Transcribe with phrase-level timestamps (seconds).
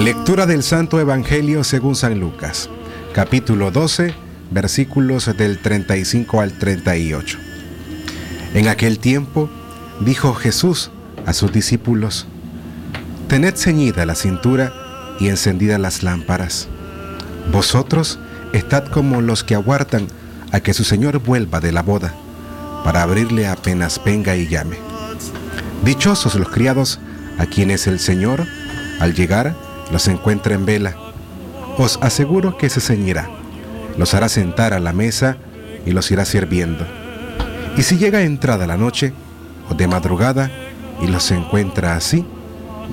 [0.00, 2.70] Lectura del Santo Evangelio según San Lucas,
[3.12, 4.14] capítulo 12,
[4.50, 7.36] versículos del 35 al 38.
[8.54, 9.50] En aquel tiempo
[10.00, 10.90] dijo Jesús
[11.26, 12.26] a sus discípulos,
[13.28, 14.72] Tened ceñida la cintura
[15.20, 16.68] y encendidas las lámparas.
[17.52, 18.18] Vosotros
[18.54, 20.06] estad como los que aguardan
[20.50, 22.14] a que su Señor vuelva de la boda,
[22.84, 24.78] para abrirle apenas venga y llame.
[25.84, 27.00] Dichosos los criados
[27.36, 28.46] a quienes el Señor,
[28.98, 29.54] al llegar,
[29.90, 30.96] los encuentra en vela.
[31.78, 33.28] Os aseguro que se ceñirá,
[33.96, 35.36] los hará sentar a la mesa
[35.86, 36.86] y los irá sirviendo.
[37.76, 39.12] Y si llega entrada la noche
[39.70, 40.50] o de madrugada
[41.00, 42.24] y los encuentra así,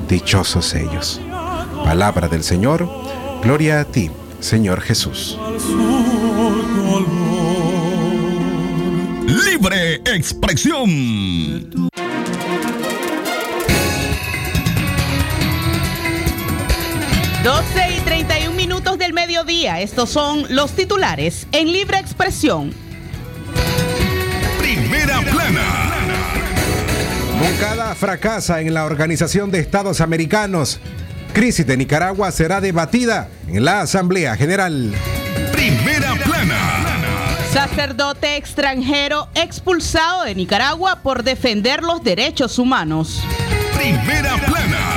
[0.08, 1.20] dichosos ellos.
[1.84, 2.88] Palabra del Señor,
[3.42, 5.38] gloria a ti, Señor Jesús.
[9.26, 11.87] Libre expresión.
[17.48, 19.80] 12 y 31 minutos del mediodía.
[19.80, 22.74] Estos son los titulares en libre expresión.
[24.60, 25.94] Primera plana.
[27.40, 30.82] Moncada fracasa en la Organización de Estados Americanos.
[31.32, 34.94] Crisis de Nicaragua será debatida en la Asamblea General.
[35.54, 36.60] Primera plana.
[37.54, 43.24] Sacerdote extranjero expulsado de Nicaragua por defender los derechos humanos.
[43.74, 44.97] Primera plana.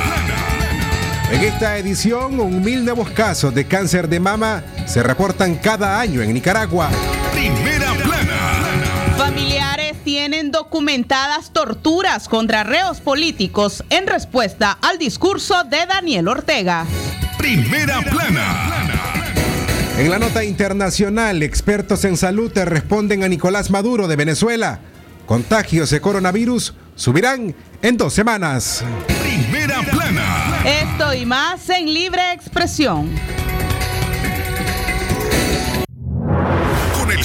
[1.31, 6.21] En esta edición, un mil nuevos casos de cáncer de mama se reportan cada año
[6.21, 6.89] en Nicaragua.
[7.31, 9.15] Primera plana.
[9.17, 16.85] Familiares tienen documentadas torturas contra reos políticos en respuesta al discurso de Daniel Ortega.
[17.37, 18.89] Primera plana.
[19.97, 24.79] En la nota internacional, expertos en salud responden a Nicolás Maduro de Venezuela.
[25.27, 28.83] Contagios de coronavirus subirán en dos semanas.
[29.51, 30.61] Primera.
[30.63, 33.09] Esto y más en libre expresión.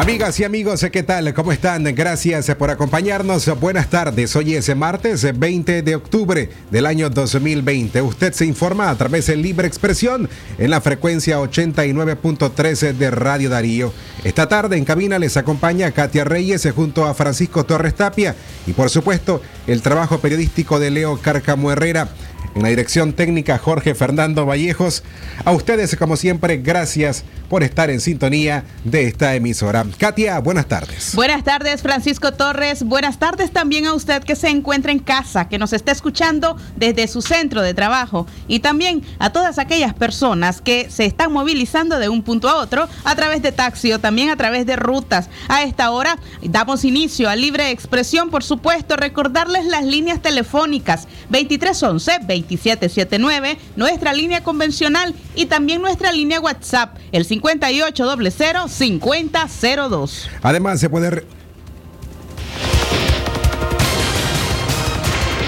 [0.00, 1.34] Amigas y amigos, ¿qué tal?
[1.34, 1.84] ¿Cómo están?
[1.94, 3.60] Gracias por acompañarnos.
[3.60, 4.34] Buenas tardes.
[4.34, 8.00] Hoy es martes 20 de octubre del año 2020.
[8.00, 13.92] Usted se informa a través de Libre Expresión en la frecuencia 89.13 de Radio Darío.
[14.24, 18.34] Esta tarde en cabina les acompaña Katia Reyes junto a Francisco Torres Tapia
[18.66, 22.08] y por supuesto el trabajo periodístico de Leo Carcamo Herrera.
[22.54, 25.04] En la dirección técnica Jorge Fernando Vallejos.
[25.44, 27.22] A ustedes, como siempre, gracias
[27.58, 29.84] estar en sintonía de esta emisora.
[29.98, 31.14] Katia, buenas tardes.
[31.14, 32.84] Buenas tardes, Francisco Torres.
[32.84, 37.08] Buenas tardes también a usted que se encuentra en casa, que nos está escuchando desde
[37.08, 42.08] su centro de trabajo y también a todas aquellas personas que se están movilizando de
[42.08, 45.28] un punto a otro a través de taxi o también a través de rutas.
[45.48, 53.58] A esta hora damos inicio a libre expresión, por supuesto, recordarles las líneas telefónicas 2311-2779,
[53.76, 60.28] nuestra línea convencional y también nuestra línea WhatsApp, el 5800-5002.
[60.42, 61.24] Además, se puede.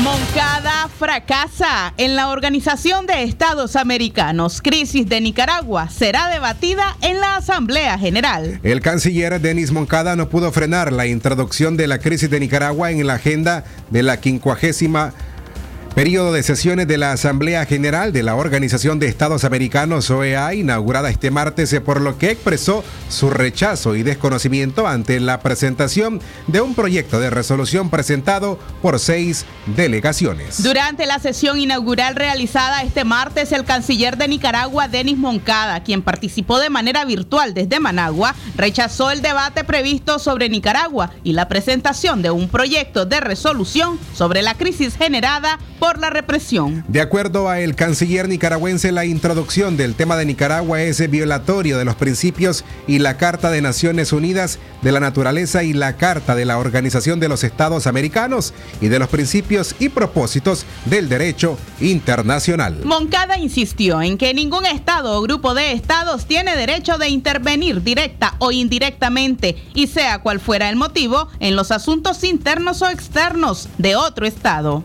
[0.02, 4.62] Moncada fracasa en la Organización de Estados Americanos.
[4.62, 8.60] Crisis de Nicaragua será debatida en la Asamblea General.
[8.62, 13.06] El canciller Denis Moncada no pudo frenar la introducción de la crisis de Nicaragua en
[13.06, 15.12] la agenda de la quincuagésima
[15.94, 21.08] Periodo de sesiones de la Asamblea General de la Organización de Estados Americanos, OEA, inaugurada
[21.08, 26.74] este martes, por lo que expresó su rechazo y desconocimiento ante la presentación de un
[26.74, 29.46] proyecto de resolución presentado por seis
[29.76, 30.64] delegaciones.
[30.64, 36.58] Durante la sesión inaugural realizada este martes, el canciller de Nicaragua, Denis Moncada, quien participó
[36.58, 42.32] de manera virtual desde Managua, rechazó el debate previsto sobre Nicaragua y la presentación de
[42.32, 46.84] un proyecto de resolución sobre la crisis generada por la represión.
[46.88, 51.84] De acuerdo a el canciller nicaragüense, la introducción del tema de Nicaragua es violatorio de
[51.84, 56.44] los principios y la Carta de Naciones Unidas de la Naturaleza y la Carta de
[56.44, 62.80] la Organización de los Estados Americanos y de los principios y propósitos del derecho internacional.
[62.84, 68.34] Moncada insistió en que ningún Estado o grupo de Estados tiene derecho de intervenir directa
[68.38, 73.96] o indirectamente, y sea cual fuera el motivo, en los asuntos internos o externos de
[73.96, 74.84] otro Estado.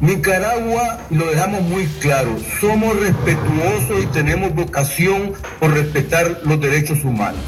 [0.00, 7.40] Nicaragua, lo dejamos muy claro, somos respetuosos y tenemos vocación por respetar los derechos humanos.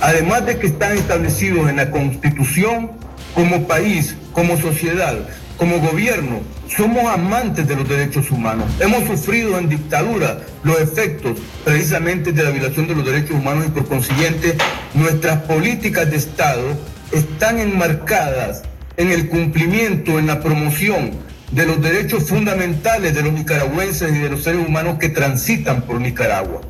[0.00, 2.90] Además de que están establecidos en la Constitución,
[3.34, 5.16] como país, como sociedad,
[5.56, 8.66] como gobierno, somos amantes de los derechos humanos.
[8.80, 13.70] Hemos sufrido en dictadura los efectos precisamente de la violación de los derechos humanos y
[13.70, 14.56] por consiguiente
[14.94, 16.76] nuestras políticas de Estado
[17.12, 18.62] están enmarcadas
[18.96, 21.23] en el cumplimiento, en la promoción
[21.54, 26.00] de los derechos fundamentales de los nicaragüenses y de los seres humanos que transitan por
[26.00, 26.60] Nicaragua.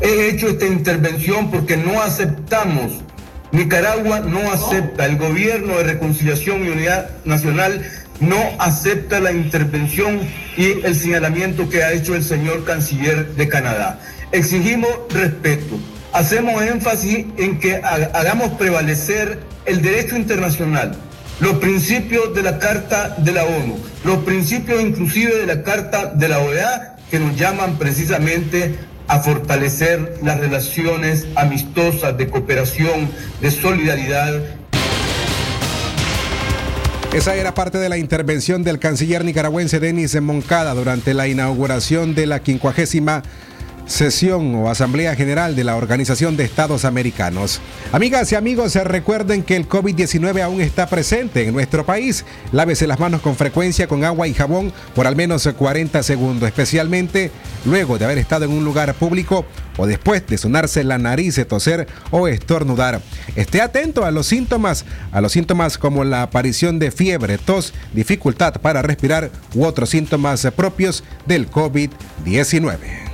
[0.00, 2.92] He hecho esta intervención porque no aceptamos,
[3.52, 7.82] Nicaragua no acepta, el gobierno de reconciliación y unidad nacional
[8.20, 10.20] no acepta la intervención
[10.56, 14.00] y el señalamiento que ha hecho el señor canciller de Canadá.
[14.32, 15.78] Exigimos respeto.
[16.12, 20.96] Hacemos énfasis en que hagamos prevalecer el derecho internacional,
[21.40, 26.28] los principios de la Carta de la ONU, los principios inclusive de la Carta de
[26.28, 28.78] la OEA que nos llaman precisamente
[29.08, 33.08] a fortalecer las relaciones amistosas de cooperación,
[33.40, 34.40] de solidaridad.
[37.12, 42.26] Esa era parte de la intervención del canciller nicaragüense Denis Moncada durante la inauguración de
[42.26, 43.22] la quincuagésima
[43.86, 47.60] sesión o Asamblea General de la Organización de Estados Americanos.
[47.92, 52.24] Amigas y amigos, recuerden que el COVID-19 aún está presente en nuestro país.
[52.52, 57.30] Lávese las manos con frecuencia con agua y jabón por al menos 40 segundos, especialmente
[57.64, 59.46] luego de haber estado en un lugar público
[59.76, 63.00] o después de sonarse la nariz, toser o estornudar.
[63.36, 68.54] Esté atento a los síntomas, a los síntomas como la aparición de fiebre, tos, dificultad
[68.54, 73.05] para respirar u otros síntomas propios del COVID-19.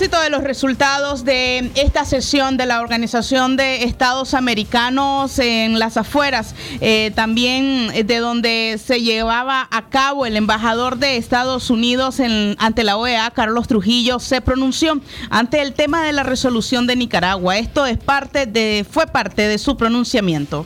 [0.00, 5.98] Propósito de los resultados de esta sesión de la Organización de Estados Americanos en las
[5.98, 12.56] afueras, eh, también de donde se llevaba a cabo el embajador de Estados Unidos en,
[12.58, 14.98] ante la OEA, Carlos Trujillo, se pronunció
[15.28, 17.58] ante el tema de la resolución de Nicaragua.
[17.58, 20.64] Esto es parte de, fue parte de su pronunciamiento.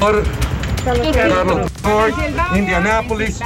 [0.00, 2.12] Carlos Ford,
[2.56, 3.38] Indianápolis,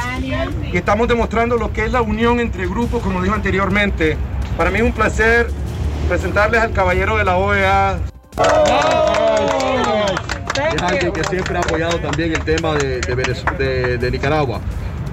[0.71, 4.17] que estamos demostrando lo que es la unión entre grupos, como dijo anteriormente.
[4.57, 5.51] Para mí es un placer
[6.09, 7.99] presentarles al caballero de la OEA.
[10.77, 13.01] Es alguien que siempre ha apoyado también el tema de,
[13.99, 14.61] de, Nicaragua.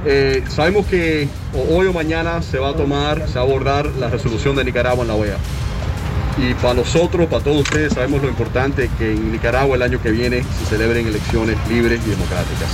[0.05, 1.27] Eh, sabemos que
[1.71, 5.01] hoy o mañana se va a tomar, se va a abordar la resolución de Nicaragua
[5.01, 5.37] en la OEA.
[6.37, 10.11] Y para nosotros, para todos ustedes, sabemos lo importante que en Nicaragua el año que
[10.11, 12.69] viene se celebren elecciones libres y democráticas.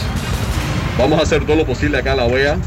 [0.97, 2.57] Vamos a hacer todo lo posible acá en la OEA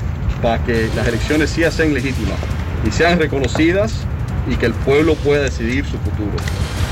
[0.43, 2.39] para que las elecciones sí sean legítimas
[2.87, 4.05] y sean reconocidas
[4.49, 6.33] y que el pueblo pueda decidir su futuro.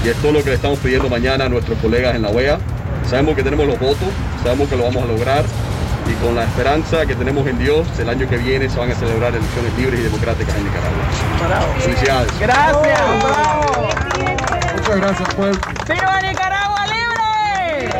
[0.04, 2.58] Y esto es lo que le estamos pidiendo mañana a nuestros colegas en la OEA.
[3.08, 4.08] Sabemos que tenemos los votos,
[4.42, 5.44] sabemos que lo vamos a lograr
[6.10, 8.94] y con la esperanza que tenemos en Dios, el año que viene se van a
[8.94, 11.74] celebrar elecciones libres y democráticas en Nicaragua.
[11.80, 12.40] Felicidades.
[12.40, 13.00] Gracias.
[14.76, 15.60] Muchas gracias, pueblo.
[15.88, 17.90] ¡Viva Nicaragua libre!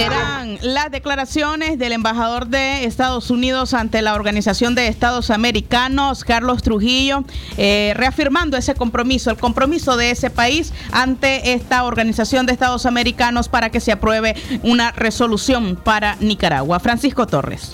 [0.00, 6.62] Eran las declaraciones del embajador de Estados Unidos ante la Organización de Estados Americanos, Carlos
[6.62, 7.22] Trujillo,
[7.58, 13.50] eh, reafirmando ese compromiso, el compromiso de ese país ante esta Organización de Estados Americanos
[13.50, 16.80] para que se apruebe una resolución para Nicaragua.
[16.80, 17.72] Francisco Torres.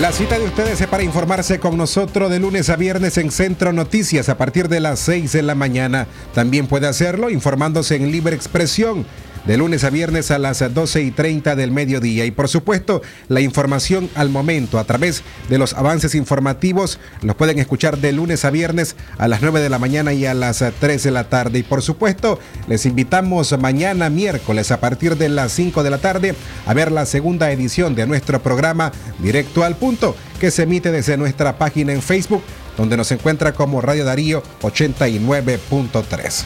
[0.00, 3.70] La cita de ustedes es para informarse con nosotros de lunes a viernes en Centro
[3.74, 6.06] Noticias a partir de las 6 de la mañana.
[6.32, 9.04] También puede hacerlo informándose en Libre Expresión
[9.44, 12.24] de lunes a viernes a las 12 y 30 del mediodía.
[12.24, 17.58] Y por supuesto, la información al momento a través de los avances informativos los pueden
[17.58, 21.02] escuchar de lunes a viernes a las 9 de la mañana y a las 3
[21.02, 21.58] de la tarde.
[21.60, 26.34] Y por supuesto, les invitamos mañana miércoles a partir de las 5 de la tarde
[26.66, 31.16] a ver la segunda edición de nuestro programa Directo al Punto, que se emite desde
[31.16, 32.42] nuestra página en Facebook
[32.80, 36.44] donde nos encuentra como Radio Darío 89.3.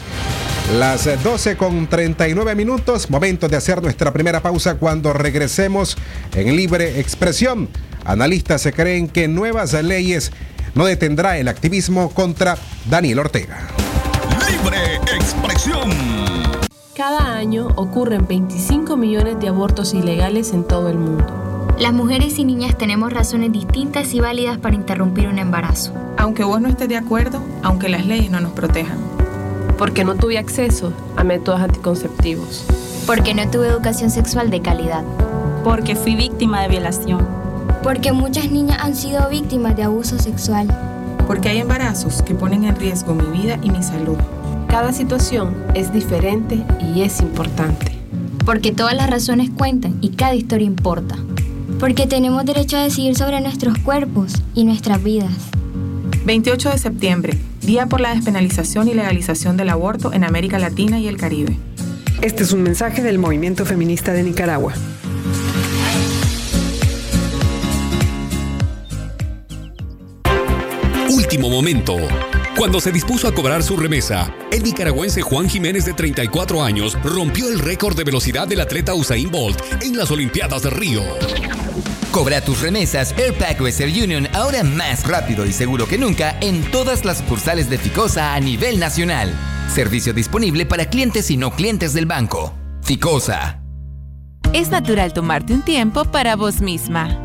[0.77, 5.95] Las 12 con 39 minutos, momento de hacer nuestra primera pausa cuando regresemos
[6.33, 7.69] en libre expresión.
[8.03, 10.33] Analistas se creen que nuevas leyes
[10.73, 12.57] no detendrá el activismo contra
[12.89, 13.69] Daniel Ortega.
[14.51, 15.89] Libre expresión.
[16.97, 21.54] Cada año ocurren 25 millones de abortos ilegales en todo el mundo.
[21.79, 25.91] Las mujeres y niñas tenemos razones distintas y válidas para interrumpir un embarazo.
[26.15, 28.97] Aunque vos no estés de acuerdo, aunque las leyes no nos protejan.
[29.77, 32.63] Porque no tuve acceso a métodos anticonceptivos.
[33.05, 35.03] Porque no tuve educación sexual de calidad.
[35.65, 37.27] Porque fui víctima de violación.
[37.83, 40.67] Porque muchas niñas han sido víctimas de abuso sexual.
[41.27, 44.17] Porque hay embarazos que ponen en riesgo mi vida y mi salud.
[44.69, 47.91] Cada situación es diferente y es importante.
[48.45, 51.17] Porque todas las razones cuentan y cada historia importa
[51.79, 55.33] porque tenemos derecho a decidir sobre nuestros cuerpos y nuestras vidas.
[56.25, 61.07] 28 de septiembre, Día por la despenalización y legalización del aborto en América Latina y
[61.07, 61.57] el Caribe.
[62.21, 64.73] Este es un mensaje del movimiento feminista de Nicaragua.
[71.09, 71.95] Último momento.
[72.57, 77.49] Cuando se dispuso a cobrar su remesa, el nicaragüense Juan Jiménez de 34 años rompió
[77.49, 81.01] el récord de velocidad del atleta Usain Bolt en las Olimpiadas de Río.
[82.11, 87.03] Cobra tus remesas Airpack Western Union ahora más rápido y seguro que nunca en todas
[87.03, 89.33] las sucursales de Ficosa a nivel nacional.
[89.67, 92.53] Servicio disponible para clientes y no clientes del banco.
[92.83, 93.61] Ficosa.
[94.53, 97.24] Es natural tomarte un tiempo para vos misma.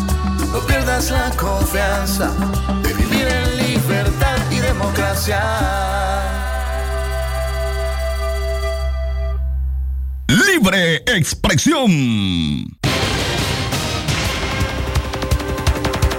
[0.51, 2.31] no pierdas la confianza
[2.83, 5.41] de vivir en libertad y democracia.
[10.27, 12.77] Libre expresión.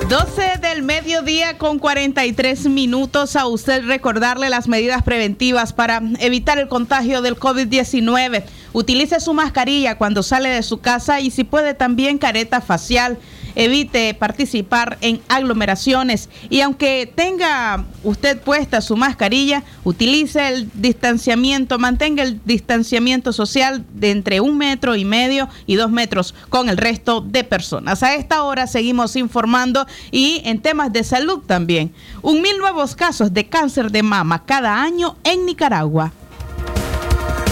[0.09, 3.35] 12 del mediodía con 43 minutos.
[3.37, 8.45] A usted recordarle las medidas preventivas para evitar el contagio del COVID-19.
[8.75, 13.19] Utilice su mascarilla cuando sale de su casa y si puede también careta facial
[13.55, 22.23] evite participar en aglomeraciones y aunque tenga usted puesta su mascarilla, utilice el distanciamiento, mantenga
[22.23, 27.21] el distanciamiento social de entre un metro y medio y dos metros con el resto
[27.21, 28.03] de personas.
[28.03, 31.93] A esta hora seguimos informando y en temas de salud también.
[32.23, 36.13] Un mil nuevos casos de cáncer de mama cada año en Nicaragua.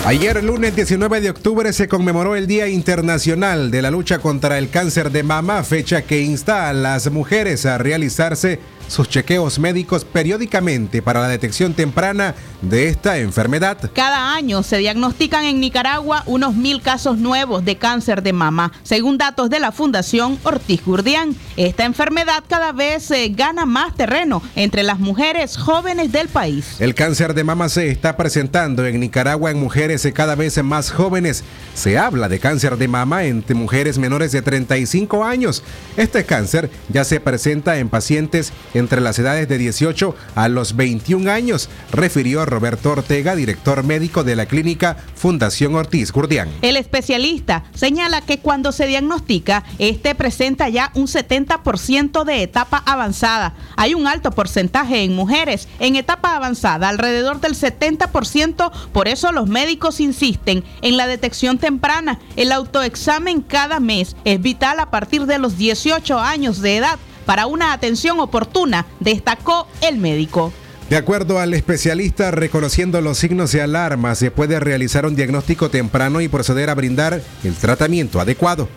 [0.07, 4.71] Ayer, lunes 19 de octubre, se conmemoró el Día Internacional de la Lucha contra el
[4.71, 11.01] Cáncer de Mama, fecha que insta a las mujeres a realizarse sus chequeos médicos periódicamente
[11.01, 13.91] para la detección temprana de esta enfermedad.
[13.95, 19.17] Cada año se diagnostican en Nicaragua unos mil casos nuevos de cáncer de mama, según
[19.17, 21.37] datos de la Fundación Ortiz Gurdián.
[21.57, 26.81] Esta enfermedad cada vez eh, gana más terreno entre las mujeres jóvenes del país.
[26.81, 31.45] El cáncer de mama se está presentando en Nicaragua en mujeres cada vez más jóvenes.
[31.75, 35.63] Se habla de cáncer de mama entre mujeres menores de 35 años.
[35.97, 41.31] Este cáncer ya se presenta en pacientes entre las edades de 18 a los 21
[41.31, 46.49] años, refirió Roberto Ortega, director médico de la clínica Fundación Ortiz Gurdián.
[46.63, 53.55] El especialista señala que cuando se diagnostica, este presenta ya un 70% de etapa avanzada.
[53.77, 59.49] Hay un alto porcentaje en mujeres en etapa avanzada, alrededor del 70%, por eso los
[59.49, 62.19] médicos insisten en la detección temprana.
[62.37, 67.47] El autoexamen cada mes es vital a partir de los 18 años de edad para
[67.47, 70.53] una atención oportuna, destacó el médico.
[70.91, 76.21] De acuerdo al especialista, reconociendo los signos de alarma, se puede realizar un diagnóstico temprano
[76.21, 78.69] y proceder a brindar el tratamiento adecuado.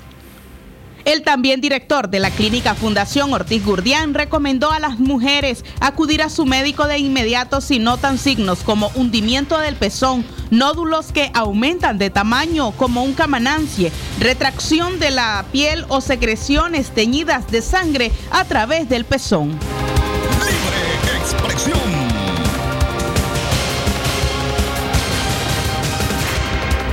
[1.06, 6.30] El también director de la clínica Fundación Ortiz Gurdián recomendó a las mujeres acudir a
[6.30, 12.10] su médico de inmediato si notan signos como hundimiento del pezón, nódulos que aumentan de
[12.10, 18.88] tamaño como un camanancie, retracción de la piel o secreciones teñidas de sangre a través
[18.88, 19.60] del pezón.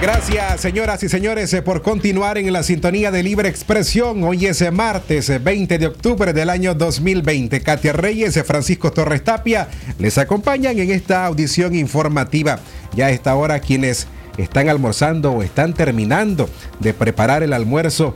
[0.01, 4.25] Gracias, señoras y señores, eh, por continuar en la sintonía de Libre Expresión.
[4.25, 7.61] Hoy es eh, martes 20 eh, de octubre del año 2020.
[7.61, 12.61] Katia Reyes, Francisco Torres Tapia les acompañan en esta audición informativa.
[12.97, 14.07] Ya a esta hora quienes
[14.39, 18.15] están almorzando o están terminando de preparar el almuerzo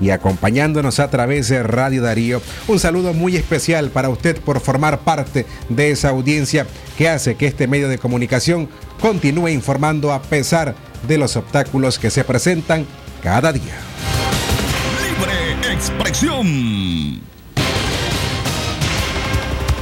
[0.00, 2.42] y acompañándonos a través de Radio Darío.
[2.68, 6.64] Un saludo muy especial para usted por formar parte de esa audiencia
[6.96, 8.68] que hace que este medio de comunicación
[9.00, 12.86] continúe informando a pesar de los obstáculos que se presentan
[13.22, 13.74] cada día.
[15.02, 17.24] Libre expresión.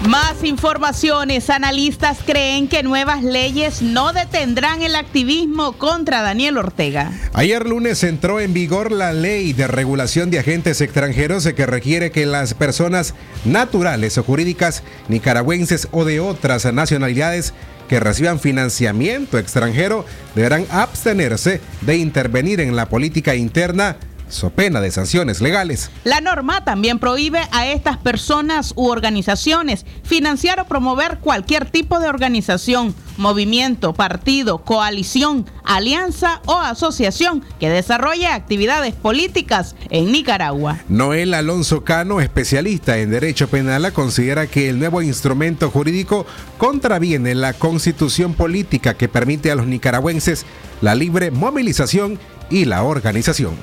[0.08, 1.48] Más informaciones.
[1.48, 7.12] Analistas creen que nuevas leyes no detendrán el activismo contra Daniel Ortega.
[7.32, 12.26] Ayer lunes entró en vigor la ley de regulación de agentes extranjeros que requiere que
[12.26, 13.14] las personas
[13.44, 17.54] naturales o jurídicas nicaragüenses o de otras nacionalidades
[17.92, 23.98] que reciban financiamiento extranjero deberán abstenerse de intervenir en la política interna
[24.32, 25.90] so pena de sanciones legales.
[26.04, 32.08] La norma también prohíbe a estas personas u organizaciones financiar o promover cualquier tipo de
[32.08, 40.80] organización, movimiento, partido, coalición, alianza o asociación que desarrolle actividades políticas en Nicaragua.
[40.88, 46.26] Noel Alonso Cano, especialista en derecho penal, considera que el nuevo instrumento jurídico
[46.58, 50.46] contraviene la constitución política que permite a los nicaragüenses
[50.80, 52.18] la libre movilización
[52.50, 53.54] y la organización.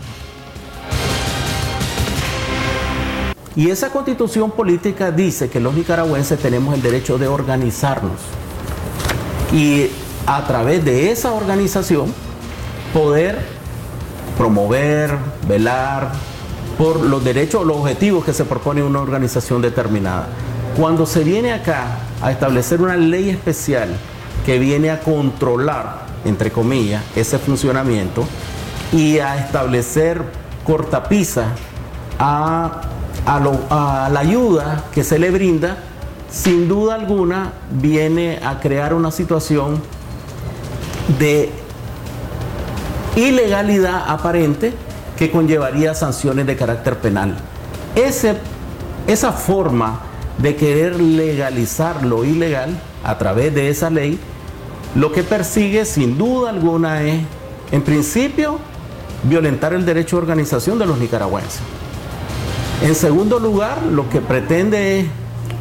[3.59, 8.13] Y esa constitución política dice que los nicaragüenses tenemos el derecho de organizarnos
[9.51, 9.87] y
[10.25, 12.13] a través de esa organización
[12.93, 13.37] poder
[14.37, 15.13] promover,
[15.45, 16.13] velar
[16.77, 20.29] por los derechos o los objetivos que se propone una organización determinada.
[20.77, 23.89] Cuando se viene acá a establecer una ley especial
[24.45, 28.23] que viene a controlar, entre comillas, ese funcionamiento
[28.93, 30.21] y a establecer
[30.63, 31.47] cortapisa
[32.17, 32.83] a
[33.25, 35.77] a, lo, a, la ayuda que se le brinda,
[36.29, 39.81] sin duda alguna viene a crear una situación
[41.17, 41.51] de
[43.15, 44.73] ilegalidad aparente
[45.17, 47.35] que conllevaría sanciones de carácter penal.
[47.95, 49.99] Esa forma
[50.37, 54.19] de querer legalizar lo ilegal a través de esa ley,
[54.95, 57.21] lo que persigue sin duda alguna es,
[57.71, 58.59] en principio,
[59.23, 61.61] violentar el derecho de organización de los nicaragüenses.
[62.81, 65.05] En segundo lugar, lo que pretende es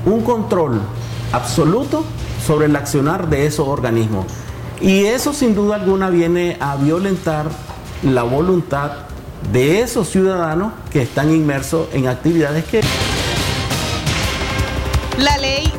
[0.06, 0.80] un control
[1.32, 2.04] absoluto
[2.46, 4.26] sobre el accionar de esos organismos.
[4.80, 7.46] Y eso sin duda alguna viene a violentar
[8.04, 8.92] la voluntad
[9.52, 12.82] de esos ciudadanos que están inmersos en actividades que...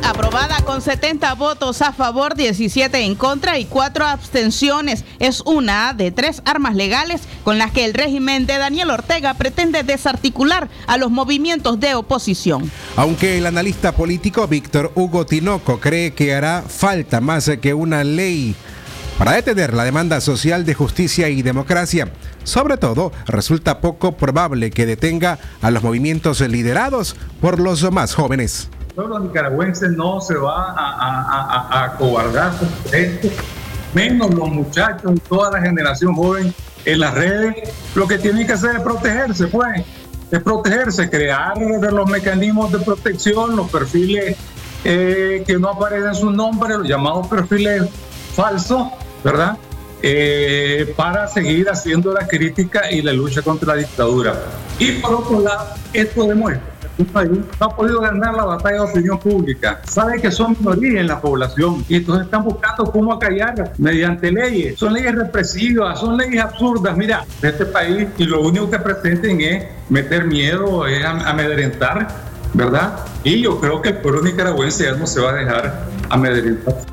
[0.02, 6.10] Aprobada con 70 votos a favor, 17 en contra y 4 abstenciones es una de
[6.10, 11.10] tres armas legales con las que el régimen de Daniel Ortega pretende desarticular a los
[11.10, 12.70] movimientos de oposición.
[12.96, 18.54] Aunque el analista político Víctor Hugo Tinoco cree que hará falta más que una ley
[19.18, 22.10] para detener la demanda social de justicia y democracia.
[22.42, 28.70] Sobre todo, resulta poco probable que detenga a los movimientos liderados por los más jóvenes.
[28.94, 32.52] Pueblo nicaragüense no se va a, acobardar
[32.92, 33.28] esto,
[33.94, 37.72] menos los muchachos y toda la generación joven en las redes.
[37.94, 39.82] Lo que tienen que hacer es protegerse, pues,
[40.30, 44.36] es protegerse, crear los mecanismos de protección, los perfiles
[44.84, 47.88] eh, que no aparecen sus nombres, los llamados perfiles
[48.34, 48.88] falsos,
[49.24, 49.56] ¿verdad?
[50.02, 54.34] Eh, para seguir haciendo la crítica y la lucha contra la dictadura.
[54.78, 56.69] Y por otro lado, esto demuestra
[57.00, 59.80] un país no ha podido ganar la batalla de opinión pública.
[59.84, 64.78] Sabe que son minorías en la población y entonces están buscando cómo acallar mediante leyes.
[64.78, 66.96] Son leyes represivas, son leyes absurdas.
[66.96, 72.08] Mira, este país y lo único que pretenden es meter miedo, es amedrentar,
[72.54, 72.94] ¿verdad?
[73.24, 76.89] Y yo creo que el pueblo nicaragüense ya no se va a dejar amedrentar.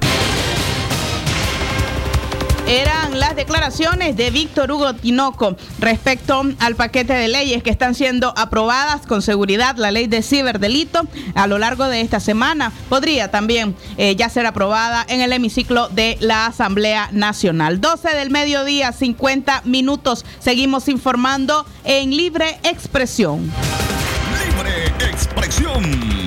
[3.48, 9.22] Declaraciones de Víctor Hugo Tinoco respecto al paquete de leyes que están siendo aprobadas con
[9.22, 9.78] seguridad.
[9.78, 14.46] La ley de ciberdelito a lo largo de esta semana podría también eh, ya ser
[14.48, 17.80] aprobada en el hemiciclo de la Asamblea Nacional.
[17.80, 20.26] 12 del mediodía, 50 minutos.
[20.40, 23.50] Seguimos informando en Libre Expresión.
[24.44, 26.27] Libre Expresión.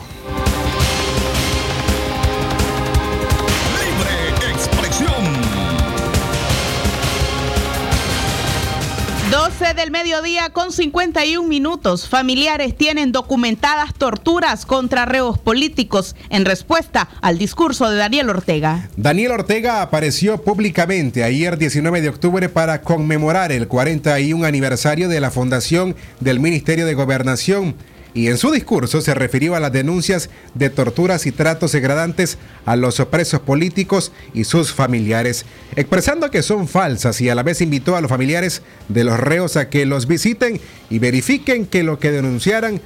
[9.62, 12.09] 12 del mediodía con 51 minutos.
[12.09, 18.88] Familiares tienen documentadas torturas contra reos políticos en respuesta al discurso de Daniel Ortega.
[18.96, 25.31] Daniel Ortega apareció públicamente ayer 19 de octubre para conmemorar el 41 aniversario de la
[25.31, 27.77] fundación del Ministerio de Gobernación
[28.14, 32.77] y en su discurso se refirió a las denuncias de torturas y tratos degradantes a
[32.77, 35.44] los presos políticos y sus familiares,
[35.77, 39.57] expresando que son falsas y a la vez invitó a los familiares de los reos
[39.57, 42.81] a que los visiten y verifiquen que lo que denunciaran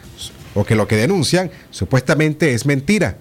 [0.55, 3.19] o que lo que denuncian supuestamente es mentira.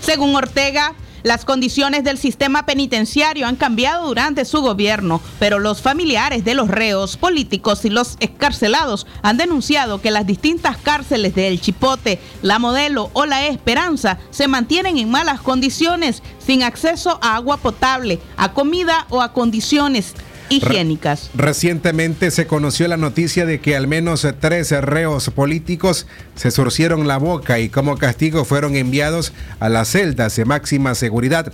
[0.00, 6.44] Según Ortega, las condiciones del sistema penitenciario han cambiado durante su gobierno, pero los familiares
[6.44, 11.60] de los reos políticos y los escarcelados han denunciado que las distintas cárceles de El
[11.60, 17.58] Chipote, La Modelo o La Esperanza se mantienen en malas condiciones, sin acceso a agua
[17.58, 20.14] potable, a comida o a condiciones
[20.50, 21.30] higiénicas.
[21.34, 27.16] recientemente se conoció la noticia de que al menos tres reos políticos se surcieron la
[27.18, 31.52] boca y como castigo fueron enviados a las celdas de máxima seguridad.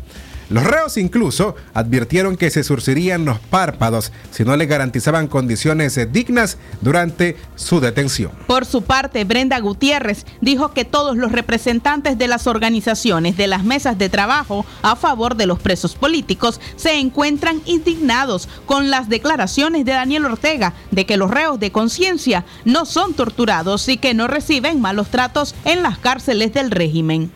[0.49, 6.57] Los reos incluso advirtieron que se surcirían los párpados si no le garantizaban condiciones dignas
[6.81, 8.31] durante su detención.
[8.47, 13.65] Por su parte, Brenda Gutiérrez dijo que todos los representantes de las organizaciones de las
[13.65, 19.85] mesas de trabajo a favor de los presos políticos se encuentran indignados con las declaraciones
[19.85, 24.29] de Daniel Ortega de que los reos de conciencia no son torturados y que no
[24.29, 27.33] reciben malos tratos en las cárceles del régimen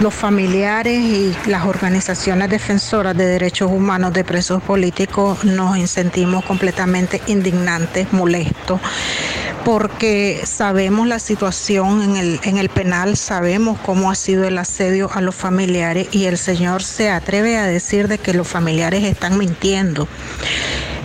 [0.00, 7.22] los familiares y las organizaciones defensoras de derechos humanos de presos políticos nos sentimos completamente
[7.26, 8.80] indignantes, molestos,
[9.64, 15.10] porque sabemos la situación en el, en el penal, sabemos cómo ha sido el asedio
[15.12, 19.38] a los familiares y el Señor se atreve a decir de que los familiares están
[19.38, 20.08] mintiendo.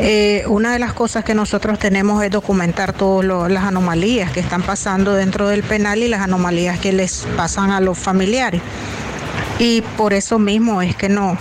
[0.01, 4.61] Eh, una de las cosas que nosotros tenemos es documentar todas las anomalías que están
[4.61, 8.61] pasando dentro del penal y las anomalías que les pasan a los familiares.
[9.59, 11.37] Y por eso mismo es que no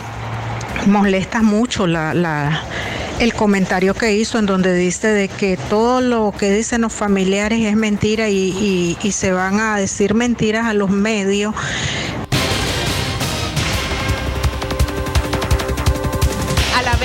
[0.86, 6.82] molesta mucho el comentario que hizo en donde dice de que todo lo que dicen
[6.82, 11.54] los familiares es mentira y se van a decir mentiras a los medios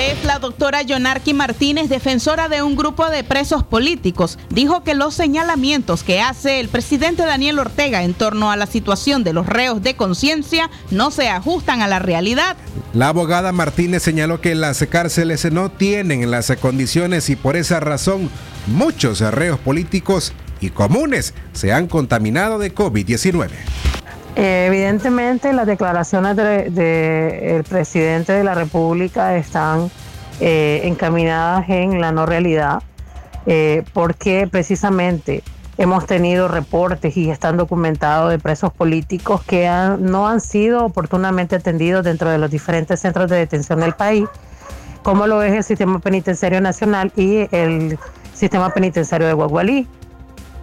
[0.06, 5.14] vez, la doctora Yonarqui Martínez, defensora de un grupo de presos políticos, dijo que los
[5.14, 9.82] señalamientos que hace el presidente Daniel Ortega en torno a la situación de los reos
[9.82, 12.56] de conciencia no se ajustan a la realidad.
[12.92, 18.30] La abogada Martínez señaló que las cárceles no tienen las condiciones y por esa razón
[18.66, 23.50] muchos reos políticos y comunes se han contaminado de COVID-19.
[24.36, 29.90] Evidentemente las declaraciones del de, presidente de la República están
[30.40, 32.82] eh, encaminadas en la no realidad,
[33.46, 35.44] eh, porque precisamente
[35.78, 39.68] hemos tenido reportes y están documentados de presos políticos que
[40.00, 44.26] no han sido oportunamente atendidos dentro de los diferentes centros de detención del país,
[45.04, 47.98] como lo es el Sistema Penitenciario Nacional y el
[48.34, 49.86] Sistema Penitenciario de Guagualí.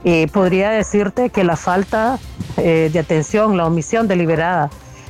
[0.03, 2.17] Y podría decirte que la falta
[2.57, 4.69] eh, de atención, la omisión deliberada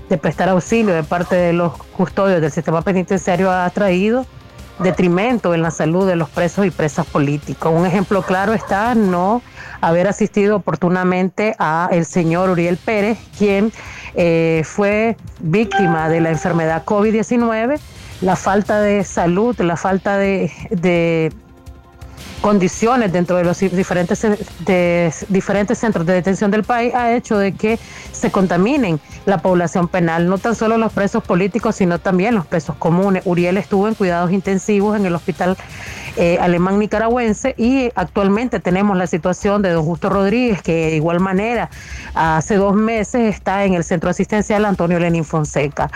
[0.09, 4.25] de prestar auxilio de parte de los custodios del sistema penitenciario ha traído
[4.79, 7.71] detrimento en la salud de los presos y presas políticos.
[7.73, 9.41] Un ejemplo claro está no
[9.79, 13.71] haber asistido oportunamente a el señor Uriel Pérez, quien
[14.15, 17.79] eh, fue víctima de la enfermedad COVID-19,
[18.21, 21.31] la falta de salud, la falta de
[22.41, 24.25] condiciones dentro de los diferentes,
[25.29, 27.79] diferentes centros de detención del país ha hecho de que
[28.11, 32.75] se contaminen la población penal, no tan solo los presos políticos, sino también los presos
[32.77, 33.23] comunes.
[33.25, 35.55] Uriel estuvo en cuidados intensivos en el hospital
[36.17, 41.19] eh, alemán nicaragüense y actualmente tenemos la situación de don Justo Rodríguez, que de igual
[41.19, 41.69] manera
[42.15, 45.89] hace dos meses está en el centro asistencial Antonio Lenín Fonseca.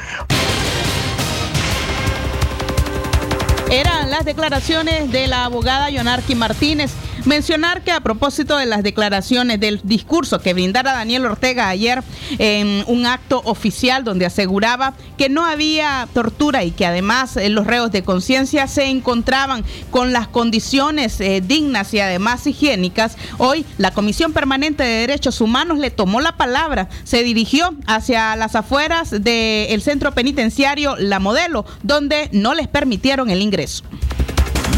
[3.75, 6.93] Eran las declaraciones de la abogada Yonarqui Martínez.
[7.25, 12.03] Mencionar que a propósito de las declaraciones del discurso que brindara Daniel Ortega ayer
[12.37, 17.65] en un acto oficial donde aseguraba que no había tortura y que además eh, los
[17.65, 23.91] reos de conciencia se encontraban con las condiciones eh, dignas y además higiénicas, hoy la
[23.91, 29.81] Comisión Permanente de Derechos Humanos le tomó la palabra, se dirigió hacia las afueras del
[29.81, 33.83] centro penitenciario La Modelo, donde no les permitieron el ingreso.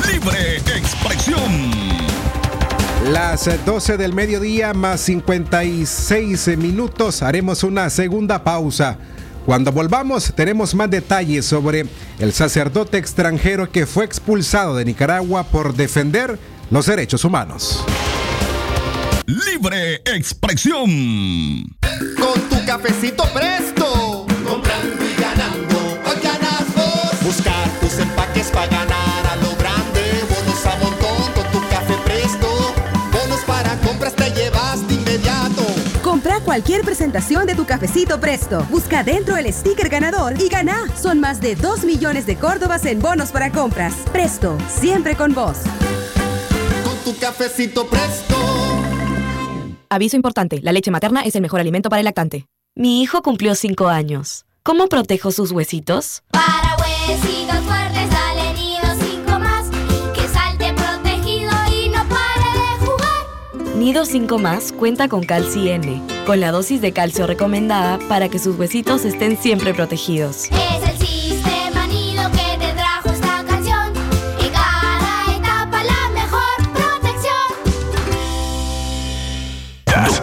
[0.10, 1.87] Libre expresión.
[3.06, 8.98] Las 12 del mediodía más 56 minutos haremos una segunda pausa.
[9.46, 11.86] Cuando volvamos tenemos más detalles sobre
[12.20, 16.38] el sacerdote extranjero que fue expulsado de Nicaragua por defender
[16.70, 17.86] los derechos humanos.
[19.26, 20.90] Libre expresión.
[22.18, 24.26] Con tu cafecito presto.
[24.46, 25.78] Comprando y ganando.
[26.06, 27.24] Hoy ganas vos.
[27.24, 27.67] Buscar
[36.58, 38.66] cualquier presentación de tu cafecito Presto.
[38.72, 40.88] Busca dentro el sticker ganador y gana.
[41.00, 43.94] Son más de 2 millones de córdobas en bonos para compras.
[44.12, 45.60] Presto, siempre con vos.
[46.84, 48.36] Con tu cafecito Presto.
[49.90, 52.48] Aviso importante, la leche materna es el mejor alimento para el lactante.
[52.74, 54.46] Mi hijo cumplió 5 años.
[54.64, 56.24] ¿Cómo protejo sus huesitos?
[56.32, 58.10] Para huesitos fuertes
[63.78, 68.40] Nido 5 más cuenta con Calci N, con la dosis de calcio recomendada para que
[68.40, 70.50] sus huesitos estén siempre protegidos.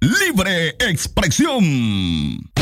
[0.00, 2.57] Libre expresión.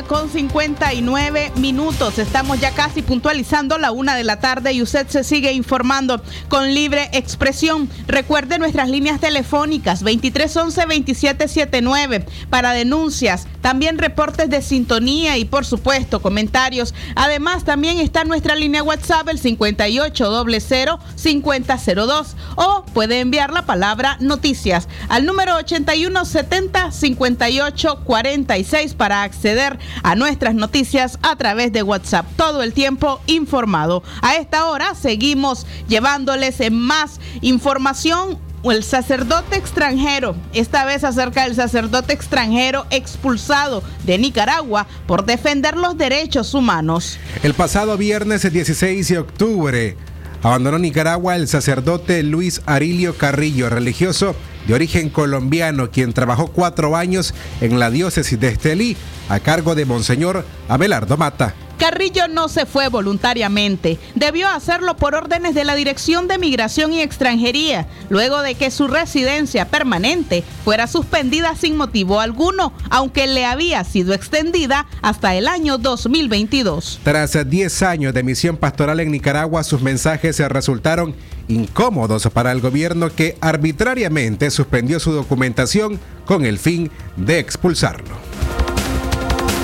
[0.00, 2.18] Con 59 minutos.
[2.18, 6.72] Estamos ya casi puntualizando la una de la tarde y usted se sigue informando con
[6.72, 7.90] libre expresión.
[8.06, 16.94] Recuerde nuestras líneas telefónicas 2311-2779 para denuncias, también reportes de sintonía y por supuesto comentarios.
[17.14, 25.26] Además también está nuestra línea WhatsApp el 5800-5002 o puede enviar la palabra noticias al
[25.26, 28.54] número 8170 5840
[28.96, 32.26] para acceder a nuestras noticias a través de WhatsApp.
[32.36, 34.02] Todo el tiempo informado.
[34.20, 38.38] A esta hora seguimos llevándoles más información
[38.70, 45.96] el sacerdote extranjero, esta vez acerca del sacerdote extranjero expulsado de Nicaragua por defender los
[45.98, 47.18] derechos humanos.
[47.42, 49.96] El pasado viernes 16 de octubre
[50.42, 54.34] abandonó Nicaragua el sacerdote Luis Arilio Carrillo, religioso
[54.66, 58.96] de origen colombiano, quien trabajó cuatro años en la diócesis de Estelí
[59.28, 61.54] a cargo de Monseñor Abelardo Mata.
[61.82, 67.02] Carrillo no se fue voluntariamente, debió hacerlo por órdenes de la Dirección de Migración y
[67.02, 73.82] Extranjería, luego de que su residencia permanente fuera suspendida sin motivo alguno, aunque le había
[73.82, 77.00] sido extendida hasta el año 2022.
[77.02, 81.16] Tras 10 años de misión pastoral en Nicaragua, sus mensajes se resultaron
[81.48, 88.14] incómodos para el gobierno que arbitrariamente suspendió su documentación con el fin de expulsarlo.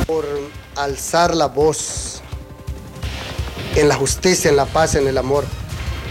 [0.04, 0.38] Por
[0.79, 2.21] alzar la voz
[3.75, 5.45] en la justicia, en la paz, en el amor,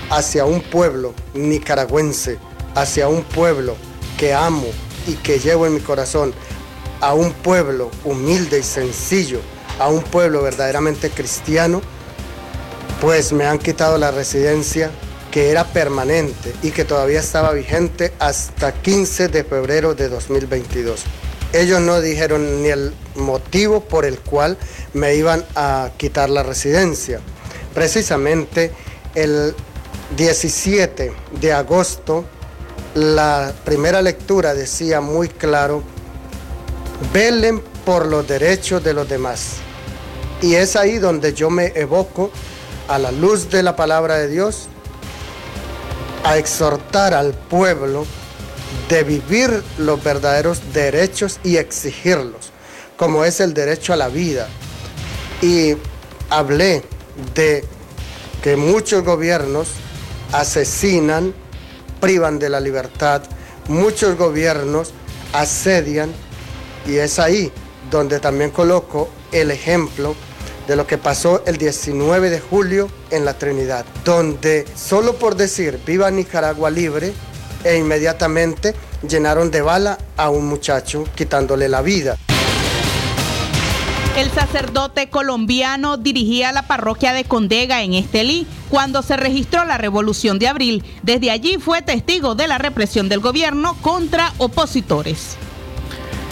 [0.09, 2.37] hacia un pueblo nicaragüense,
[2.75, 3.75] hacia un pueblo
[4.17, 4.67] que amo
[5.07, 6.33] y que llevo en mi corazón,
[6.99, 9.39] a un pueblo humilde y sencillo,
[9.79, 11.81] a un pueblo verdaderamente cristiano,
[12.99, 14.91] pues me han quitado la residencia
[15.31, 21.03] que era permanente y que todavía estaba vigente hasta 15 de febrero de 2022.
[21.53, 24.57] Ellos no dijeron ni el motivo por el cual
[24.93, 27.19] me iban a quitar la residencia.
[27.73, 28.71] Precisamente
[29.15, 29.53] el
[30.15, 32.25] 17 de agosto,
[32.95, 35.83] la primera lectura decía muy claro,
[37.13, 39.57] velen por los derechos de los demás.
[40.41, 42.31] Y es ahí donde yo me evoco
[42.87, 44.67] a la luz de la palabra de Dios,
[46.23, 48.05] a exhortar al pueblo
[48.89, 52.51] de vivir los verdaderos derechos y exigirlos,
[52.97, 54.47] como es el derecho a la vida.
[55.41, 55.75] Y
[56.29, 56.83] hablé
[57.33, 57.63] de
[58.41, 59.69] que muchos gobiernos
[60.31, 61.33] asesinan,
[62.01, 63.21] privan de la libertad,
[63.67, 64.93] muchos gobiernos
[65.33, 66.11] asedian
[66.85, 67.51] y es ahí
[67.91, 70.15] donde también coloco el ejemplo
[70.67, 75.79] de lo que pasó el 19 de julio en la Trinidad, donde solo por decir
[75.85, 77.13] viva Nicaragua libre
[77.63, 78.73] e inmediatamente
[79.07, 82.17] llenaron de bala a un muchacho quitándole la vida.
[84.17, 90.39] El sacerdote colombiano dirigía la parroquia de Condega en Estelí cuando se registró la revolución
[90.39, 90.83] de abril.
[91.03, 95.37] Desde allí fue testigo de la represión del gobierno contra opositores.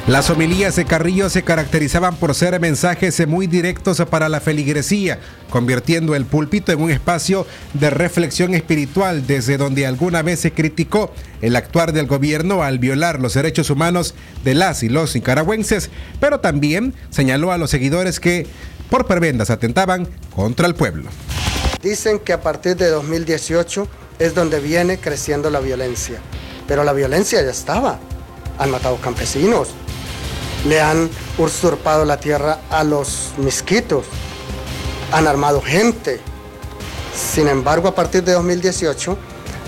[0.07, 5.17] Las homilías de Carrillo se caracterizaban por ser mensajes muy directos para la feligresía,
[5.49, 11.11] convirtiendo el púlpito en un espacio de reflexión espiritual desde donde alguna vez se criticó
[11.41, 14.13] el actuar del gobierno al violar los derechos humanos
[14.43, 15.89] de las y los nicaragüenses,
[16.19, 18.45] pero también señaló a los seguidores que
[18.91, 21.09] por prebendas atentaban contra el pueblo.
[21.81, 23.87] Dicen que a partir de 2018
[24.19, 26.19] es donde viene creciendo la violencia,
[26.67, 27.99] pero la violencia ya estaba.
[28.57, 29.69] Han matado campesinos,
[30.65, 34.05] le han usurpado la tierra a los misquitos,
[35.11, 36.19] han armado gente.
[37.15, 39.17] Sin embargo, a partir de 2018,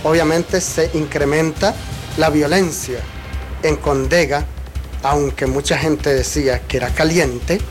[0.03, 1.75] obviamente se incrementa
[2.17, 2.99] la violencia
[3.63, 4.45] en Condega,
[5.03, 7.61] aunque mucha gente decía que era caliente,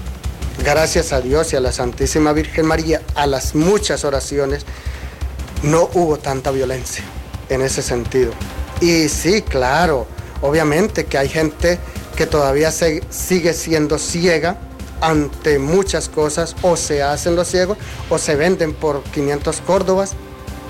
[0.65, 4.65] gracias a Dios y a la Santísima Virgen María, a las muchas oraciones,
[5.63, 7.05] no hubo tanta violencia
[7.49, 8.33] en ese sentido.
[8.81, 10.07] Y sí, claro,
[10.43, 11.79] obviamente que hay gente
[12.17, 14.57] que todavía se, sigue siendo ciega
[15.01, 17.77] ante muchas cosas, o se hacen los ciegos,
[18.09, 20.15] o se venden por 500 córdobas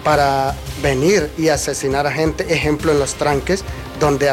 [0.05, 3.65] para venir y asesinar a gente, ejemplo en los tranques,
[4.01, 4.33] donde...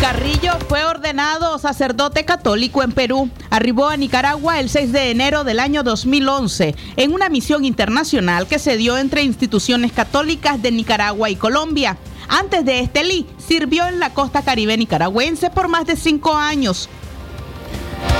[0.00, 3.30] Carrillo fue ordenado sacerdote católico en Perú.
[3.50, 8.58] Arribó a Nicaragua el 6 de enero del año 2011 en una misión internacional que
[8.58, 11.98] se dio entre instituciones católicas de Nicaragua y Colombia.
[12.28, 16.88] Antes de Estelí, sirvió en la costa caribe nicaragüense por más de cinco años.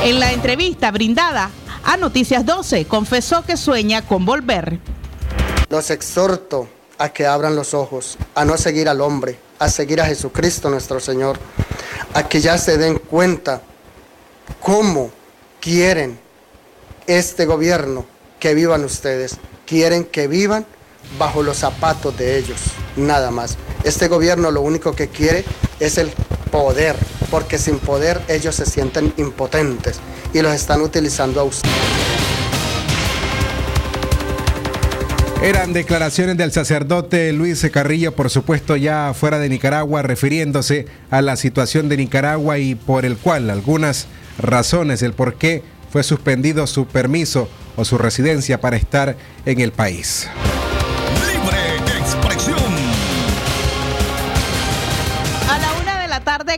[0.05, 1.51] En la entrevista brindada
[1.85, 4.79] a Noticias 12, confesó que sueña con volver.
[5.69, 10.07] Los exhorto a que abran los ojos, a no seguir al hombre, a seguir a
[10.07, 11.39] Jesucristo nuestro Señor,
[12.15, 13.63] a que ya se den cuenta
[14.61, 15.11] cómo
[15.61, 16.19] quieren
[17.07, 18.05] este gobierno
[18.39, 19.37] que vivan ustedes.
[19.67, 20.67] Quieren que vivan
[21.19, 22.61] bajo los zapatos de ellos,
[22.97, 23.57] nada más.
[23.85, 25.45] Este gobierno lo único que quiere
[25.81, 26.11] es el
[26.51, 26.95] poder,
[27.31, 29.99] porque sin poder ellos se sienten impotentes
[30.33, 31.75] y los están utilizando a ustedes.
[35.43, 41.35] Eran declaraciones del sacerdote Luis Carrillo, por supuesto ya fuera de Nicaragua, refiriéndose a la
[41.35, 44.07] situación de Nicaragua y por el cual algunas
[44.39, 49.73] razones, el por qué fue suspendido su permiso o su residencia para estar en el
[49.73, 50.29] país.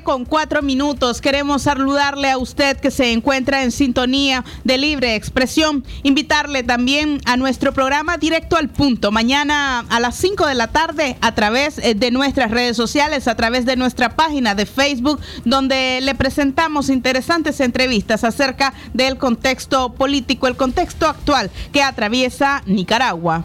[0.05, 5.85] Con cuatro minutos queremos saludarle a usted que se encuentra en sintonía de libre expresión.
[6.03, 9.11] Invitarle también a nuestro programa Directo al Punto.
[9.11, 13.35] Mañana a las 5 de la tarde a través eh, de nuestras redes sociales, a
[13.35, 20.47] través de nuestra página de Facebook, donde le presentamos interesantes entrevistas acerca del contexto político,
[20.47, 23.45] el contexto actual que atraviesa Nicaragua.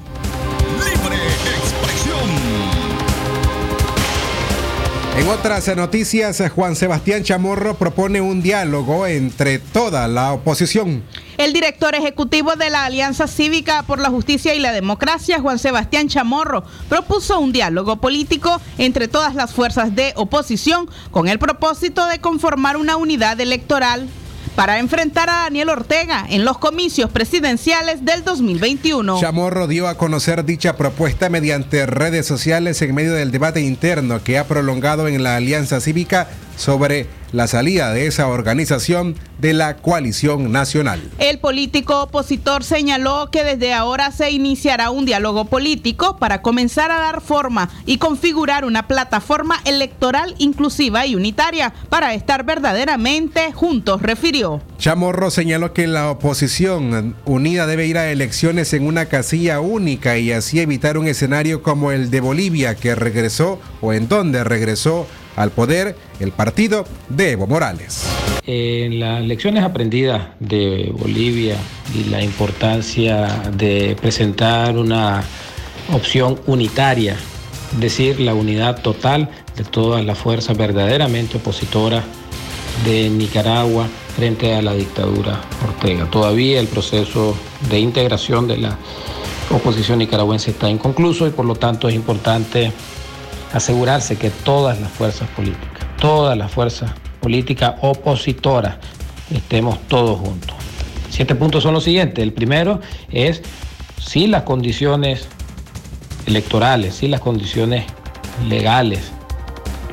[5.20, 11.04] En otras noticias, Juan Sebastián Chamorro propone un diálogo entre toda la oposición.
[11.38, 16.08] El director ejecutivo de la Alianza Cívica por la Justicia y la Democracia, Juan Sebastián
[16.08, 22.22] Chamorro, propuso un diálogo político entre todas las fuerzas de oposición con el propósito de
[22.22, 24.08] conformar una unidad electoral
[24.60, 29.18] para enfrentar a Daniel Ortega en los comicios presidenciales del 2021.
[29.22, 34.38] Chamorro dio a conocer dicha propuesta mediante redes sociales en medio del debate interno que
[34.38, 40.52] ha prolongado en la Alianza Cívica sobre la salida de esa organización de la coalición
[40.52, 41.02] nacional.
[41.18, 47.00] El político opositor señaló que desde ahora se iniciará un diálogo político para comenzar a
[47.00, 54.62] dar forma y configurar una plataforma electoral inclusiva y unitaria para estar verdaderamente juntos, refirió.
[54.78, 60.32] Chamorro señaló que la oposición unida debe ir a elecciones en una casilla única y
[60.32, 65.08] así evitar un escenario como el de Bolivia que regresó o en donde regresó
[65.40, 68.04] al poder el partido de Evo Morales.
[68.46, 71.56] En las lecciones aprendidas de Bolivia
[71.96, 75.24] y la importancia de presentar una
[75.94, 77.16] opción unitaria,
[77.72, 82.04] es decir, la unidad total de todas las fuerzas verdaderamente opositoras
[82.84, 83.88] de Nicaragua
[84.18, 86.06] frente a la dictadura Ortega.
[86.12, 87.34] Todavía el proceso
[87.70, 88.78] de integración de la
[89.52, 92.74] oposición nicaragüense está inconcluso y por lo tanto es importante
[93.54, 96.92] asegurarse que todas las fuerzas políticas, todas las fuerzas
[97.22, 98.78] políticas opositoras,
[99.32, 100.56] estemos todos juntos.
[101.10, 102.24] Siete puntos son los siguientes.
[102.24, 102.80] El primero
[103.12, 103.42] es
[104.00, 105.28] si las condiciones
[106.26, 107.86] electorales, si las condiciones
[108.48, 109.12] legales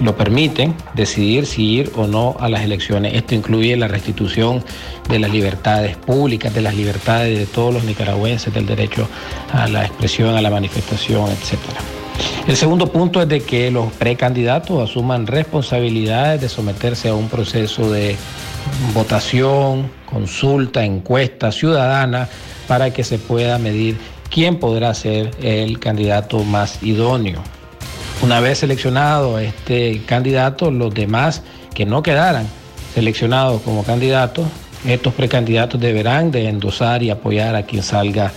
[0.00, 3.14] lo permiten, decidir si ir o no a las elecciones.
[3.14, 4.62] Esto incluye la restitución
[5.08, 9.08] de las libertades públicas, de las libertades de todos los nicaragüenses, del derecho
[9.52, 11.80] a la expresión, a la manifestación, etcétera.
[12.46, 17.90] El segundo punto es de que los precandidatos asuman responsabilidades de someterse a un proceso
[17.90, 18.16] de
[18.94, 22.28] votación, consulta, encuesta ciudadana
[22.68, 23.96] para que se pueda medir
[24.30, 27.42] quién podrá ser el candidato más idóneo.
[28.22, 31.42] Una vez seleccionado este candidato, los demás
[31.74, 32.46] que no quedaran
[32.94, 34.46] seleccionados como candidatos,
[34.86, 38.32] estos precandidatos deberán de endosar y apoyar a quien salga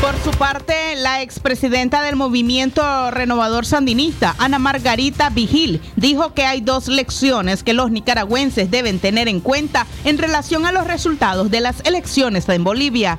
[0.00, 6.60] Por su parte, la expresidenta del movimiento renovador sandinista, Ana Margarita Vigil, dijo que hay
[6.60, 11.60] dos lecciones que los nicaragüenses deben tener en cuenta en relación a los resultados de
[11.60, 13.18] las elecciones en Bolivia.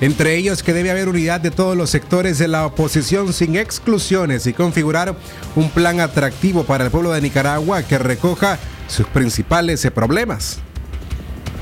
[0.00, 4.46] Entre ellos que debe haber unidad de todos los sectores de la oposición sin exclusiones
[4.46, 5.16] y configurar
[5.56, 8.58] un plan atractivo para el pueblo de Nicaragua que recoja
[8.88, 10.60] sus principales problemas.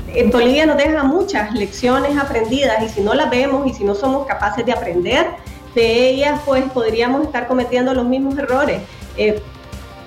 [0.07, 3.95] en Bolivia nos deja muchas lecciones aprendidas y si no las vemos y si no
[3.95, 5.27] somos capaces de aprender
[5.75, 8.81] de ellas, pues podríamos estar cometiendo los mismos errores.
[9.17, 9.41] Eh,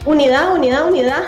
[0.07, 1.23] unidad, unidad, unidad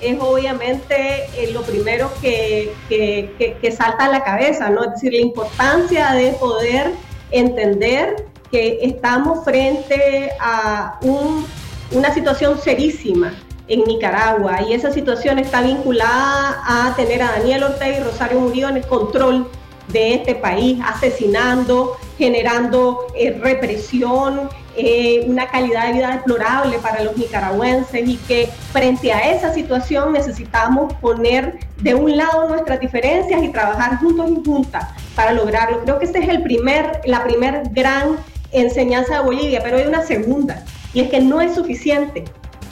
[0.00, 4.82] es obviamente eh, lo primero que, que- salta a la cabeza, ¿no?
[4.84, 6.90] Es decir, la importancia de poder
[7.30, 11.46] entender que estamos frente a un-
[11.92, 13.32] una situación serísima
[13.68, 18.68] en Nicaragua y esa situación está vinculada a tener a Daniel Ortega y Rosario Murillo
[18.68, 19.48] en el control
[19.88, 27.16] de este país, asesinando, generando eh, represión, eh, una calidad de vida deplorable para los
[27.16, 33.48] nicaragüenses y que frente a esa situación necesitamos poner de un lado nuestras diferencias y
[33.48, 35.80] trabajar juntos y juntas para lograrlo.
[35.80, 38.16] Creo que esta es el primer, la primer gran
[38.50, 40.64] enseñanza de Bolivia, pero hay una segunda
[40.94, 42.24] y es que no es suficiente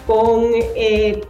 [0.06, 0.44] con
[0.76, 1.20] eh,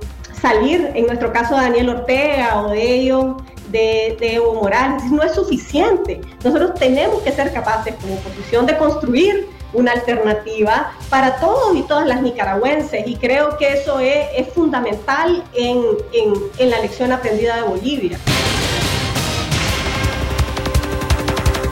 [0.41, 3.37] salir, en nuestro caso Daniel Ortega o de ellos,
[3.71, 6.21] de, de, Evo Morales, no es suficiente.
[6.45, 12.07] Nosotros tenemos que ser capaces como oposición de construir una alternativa para todos y todas
[12.07, 17.57] las nicaragüenses y creo que eso es, es fundamental en, en, en la lección aprendida
[17.57, 18.19] de Bolivia.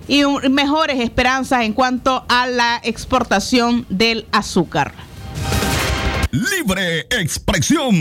[0.09, 4.92] y mejores esperanzas en cuanto a la exportación del azúcar.
[6.30, 7.94] Libre expresión.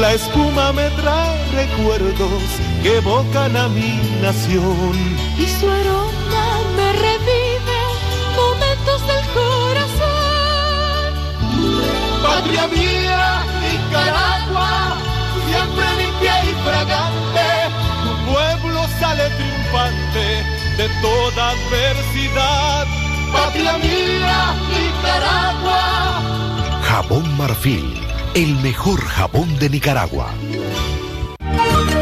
[0.00, 2.42] La espuma me trae recuerdos
[2.82, 4.94] que evocan a mi nación.
[5.38, 7.80] Y su aroma me revive
[8.36, 11.12] momentos del corazón.
[12.22, 14.21] Patria mía, Nicaragua,
[19.12, 20.26] sale triunfante
[20.76, 22.86] de toda adversidad.
[23.32, 25.82] Patria mía, Nicaragua.
[26.82, 28.02] Jabón Marfil
[28.34, 30.32] el mejor jabón de Nicaragua.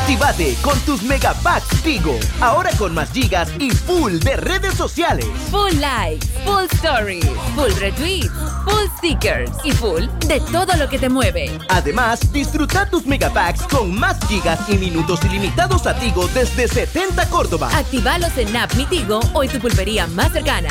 [0.00, 2.18] Actívate con tus megapacks Tigo.
[2.40, 5.26] Ahora con más gigas y full de redes sociales.
[5.50, 8.30] Full likes, full stories, full retweets,
[8.64, 11.50] full stickers y full de todo lo que te mueve.
[11.68, 17.70] Además, disfruta tus megapacks con más gigas y minutos ilimitados a Tigo desde 70 Córdoba.
[17.76, 20.70] Actívalos en App Mi Tigo o en tu pulpería más cercana.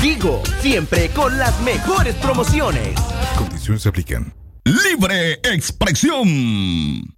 [0.00, 2.94] Tigo, siempre con las mejores promociones.
[3.36, 4.32] Condiciones se aplican.
[4.64, 7.14] Libre expresión.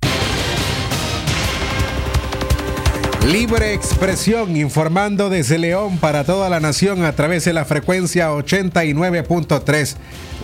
[3.26, 9.96] Libre expresión informando desde León para toda la nación a través de la frecuencia 89.3,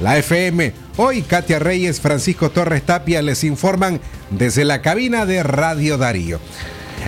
[0.03, 0.73] la FM.
[0.97, 4.01] Hoy Katia Reyes, Francisco Torres Tapia les informan
[4.31, 6.41] desde la cabina de Radio Darío.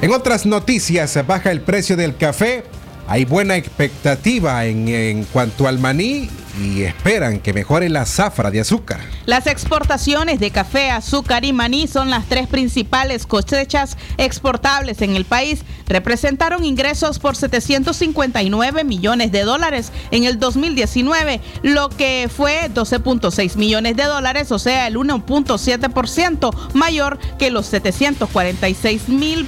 [0.03, 2.65] En otras noticias, baja el precio del café.
[3.09, 6.29] Hay buena expectativa en, en cuanto al maní
[6.61, 9.01] y esperan que mejore la zafra de azúcar.
[9.27, 15.25] Las exportaciones de café, azúcar y maní son las tres principales cosechas exportables en el
[15.25, 15.61] país.
[15.87, 23.97] Representaron ingresos por 759 millones de dólares en el 2019, lo que fue 12.6 millones
[23.97, 29.47] de dólares, o sea, el 1.7% mayor que los 746 mil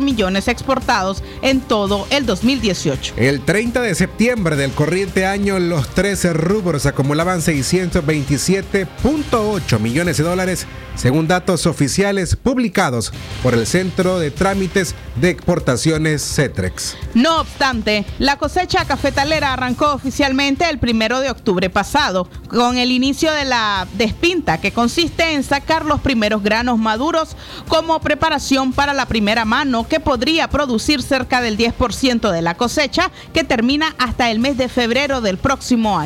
[0.00, 3.14] millones exportados en todo el 2018.
[3.16, 10.24] El 30 de septiembre del corriente año, los tres tres rubros acumulaban 627.8 millones de
[10.24, 13.12] dólares, según datos oficiales publicados
[13.44, 16.96] por el Centro de Trámites de Exportaciones CETREX.
[17.14, 23.32] No obstante, la cosecha cafetalera arrancó oficialmente el primero de octubre pasado, con el inicio
[23.32, 27.36] de la despinta, que consiste en sacar los primeros granos maduros
[27.68, 33.12] como preparación para la primera mano, que podría producir cerca del 10% de la cosecha,
[33.32, 35.99] que termina hasta el mes de febrero del próximo año.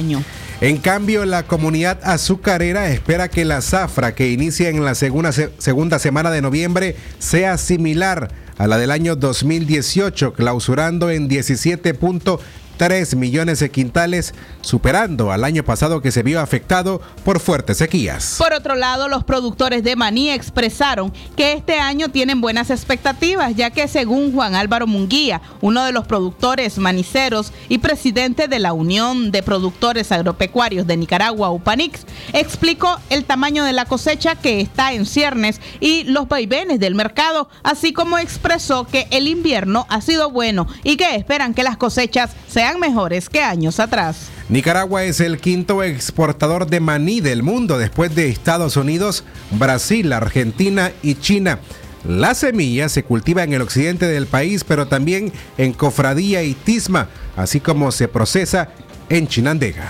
[0.61, 5.99] En cambio, la comunidad azucarera espera que la zafra que inicia en la segunda, segunda
[5.99, 12.39] semana de noviembre sea similar a la del año 2018, clausurando en 17.3
[12.77, 18.37] 3 millones de quintales, superando al año pasado que se vio afectado por fuertes sequías.
[18.39, 23.71] Por otro lado, los productores de maní expresaron que este año tienen buenas expectativas, ya
[23.71, 29.31] que según Juan Álvaro Munguía, uno de los productores maniceros y presidente de la Unión
[29.31, 32.01] de Productores Agropecuarios de Nicaragua, UPANIX,
[32.33, 37.49] explicó el tamaño de la cosecha que está en ciernes y los vaivenes del mercado,
[37.63, 42.31] así como expresó que el invierno ha sido bueno y que esperan que las cosechas
[42.49, 44.29] sean mejores que años atrás.
[44.49, 50.93] Nicaragua es el quinto exportador de maní del mundo después de Estados Unidos, Brasil, Argentina
[51.03, 51.61] y China.
[52.07, 57.09] La semilla se cultiva en el occidente del país, pero también en Cofradía y Tisma,
[57.37, 58.69] así como se procesa
[59.09, 59.85] en Chinandega.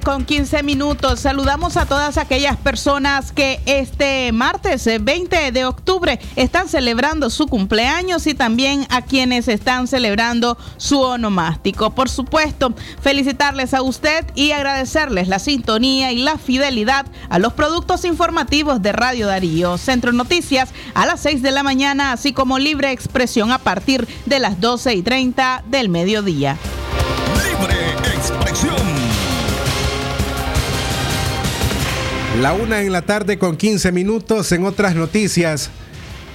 [0.00, 1.20] Con 15 minutos.
[1.20, 7.46] Saludamos a todas aquellas personas que este martes 20 eh, de octubre están celebrando su
[7.46, 11.90] cumpleaños y también a quienes están celebrando su onomástico.
[11.90, 18.04] Por supuesto, felicitarles a usted y agradecerles la sintonía y la fidelidad a los productos
[18.04, 19.78] informativos de Radio Darío.
[19.78, 24.38] Centro Noticias a las 6 de la mañana, así como libre expresión a partir de
[24.38, 26.56] las 12 y 30 del mediodía.
[32.38, 35.68] La una en la tarde con 15 minutos en otras noticias.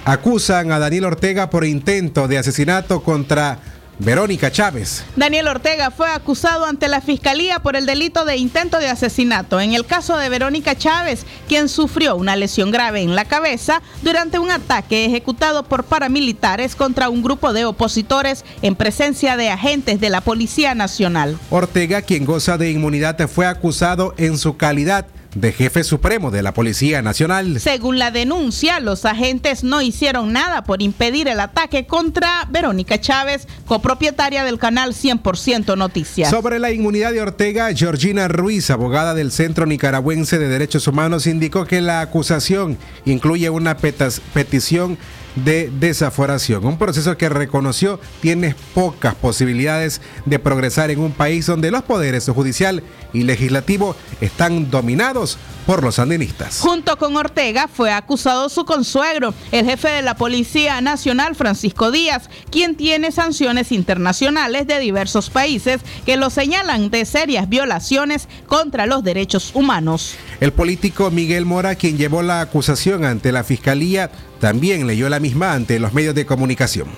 [0.04, 3.58] Acusan a Daniel Ortega por intento de asesinato contra
[3.98, 5.04] Verónica Chávez.
[5.16, 9.72] Daniel Ortega fue acusado ante la Fiscalía por el delito de intento de asesinato en
[9.72, 14.50] el caso de Verónica Chávez, quien sufrió una lesión grave en la cabeza durante un
[14.50, 20.20] ataque ejecutado por paramilitares contra un grupo de opositores en presencia de agentes de la
[20.20, 21.38] Policía Nacional.
[21.48, 26.54] Ortega, quien goza de inmunidad, fue acusado en su calidad de jefe supremo de la
[26.54, 27.60] Policía Nacional.
[27.60, 33.46] Según la denuncia, los agentes no hicieron nada por impedir el ataque contra Verónica Chávez,
[33.66, 36.30] copropietaria del canal 100% Noticias.
[36.30, 41.66] Sobre la inmunidad de Ortega, Georgina Ruiz, abogada del Centro Nicaragüense de Derechos Humanos, indicó
[41.66, 44.96] que la acusación incluye una petición
[45.36, 51.70] de desaforación, un proceso que reconoció tiene pocas posibilidades de progresar en un país donde
[51.70, 52.82] los poderes judicial
[53.12, 56.60] y legislativo están dominados por los sandinistas.
[56.60, 62.30] Junto con Ortega fue acusado su consuegro, el jefe de la Policía Nacional, Francisco Díaz,
[62.50, 69.02] quien tiene sanciones internacionales de diversos países que lo señalan de serias violaciones contra los
[69.02, 70.14] derechos humanos.
[70.40, 74.10] El político Miguel Mora, quien llevó la acusación ante la fiscalía,
[74.40, 76.88] también leyó la misma ante los medios de comunicación.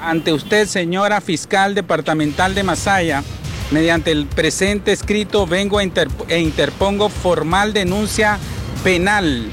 [0.00, 3.22] Ante usted, señora fiscal departamental de Masaya,
[3.70, 8.38] mediante el presente escrito vengo e interpongo formal denuncia
[8.82, 9.50] penal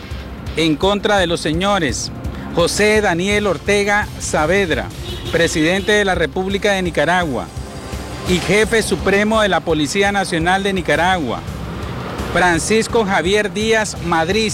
[0.56, 2.12] en contra de los señores
[2.56, 4.88] José Daniel Ortega Saavedra,
[5.32, 7.46] presidente de la República de Nicaragua
[8.28, 11.40] y jefe supremo de la Policía Nacional de Nicaragua,
[12.34, 14.52] Francisco Javier Díaz Madrid,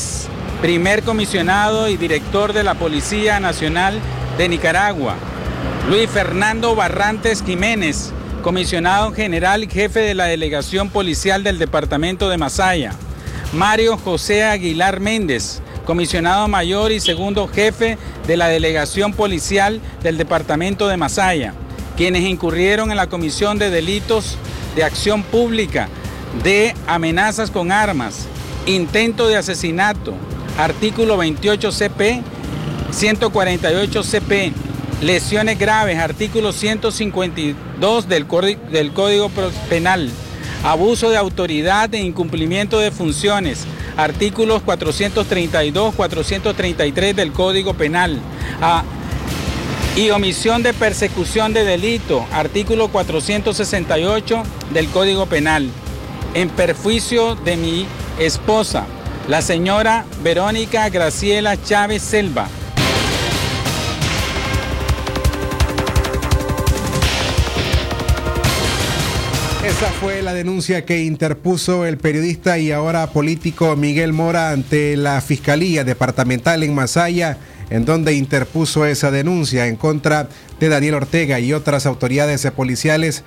[0.64, 4.00] primer comisionado y director de la Policía Nacional
[4.38, 5.18] de Nicaragua,
[5.90, 12.38] Luis Fernando Barrantes Jiménez, comisionado general y jefe de la Delegación Policial del Departamento de
[12.38, 12.94] Masaya,
[13.52, 20.88] Mario José Aguilar Méndez, comisionado mayor y segundo jefe de la Delegación Policial del Departamento
[20.88, 21.54] de Masaya,
[21.98, 24.38] quienes incurrieron en la comisión de delitos
[24.78, 25.90] de acción pública,
[26.42, 28.28] de amenazas con armas,
[28.66, 30.14] intento de asesinato,
[30.58, 32.22] artículo 28 CP,
[32.92, 34.52] 148 CP,
[35.02, 39.30] lesiones graves, artículo 152 del, Códi- del Código
[39.70, 40.10] Penal,
[40.64, 43.66] abuso de autoridad e incumplimiento de funciones,
[43.98, 48.20] artículos 432, 433 del Código Penal,
[49.96, 55.70] y omisión de persecución de delito, artículo 468 del Código Penal,
[56.34, 57.86] en perjuicio de mi
[58.20, 58.86] esposa,
[59.28, 62.48] la señora Verónica Graciela Chávez Selva.
[69.66, 75.22] Esa fue la denuncia que interpuso el periodista y ahora político Miguel Mora ante la
[75.22, 77.38] Fiscalía Departamental en Masaya,
[77.70, 80.28] en donde interpuso esa denuncia en contra
[80.60, 83.24] de Daniel Ortega y otras autoridades policiales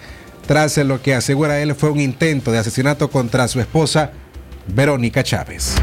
[0.47, 4.13] tras lo que asegura él fue un intento de asesinato contra su esposa,
[4.69, 5.77] Verónica Chávez.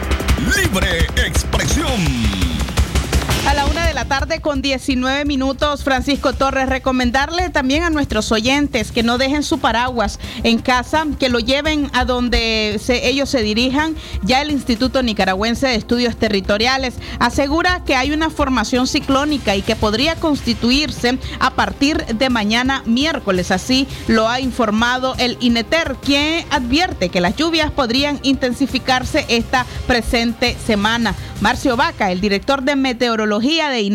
[4.05, 9.59] Tarde con 19 minutos, Francisco Torres, recomendarle también a nuestros oyentes que no dejen su
[9.59, 13.95] paraguas en casa, que lo lleven a donde ellos se dirijan.
[14.23, 19.75] Ya el Instituto Nicaragüense de Estudios Territoriales asegura que hay una formación ciclónica y que
[19.75, 23.51] podría constituirse a partir de mañana miércoles.
[23.51, 30.57] Así lo ha informado el INETER, quien advierte que las lluvias podrían intensificarse esta presente
[30.65, 31.15] semana.
[31.41, 33.92] Marcio Vaca, el director de meteorología de INETER,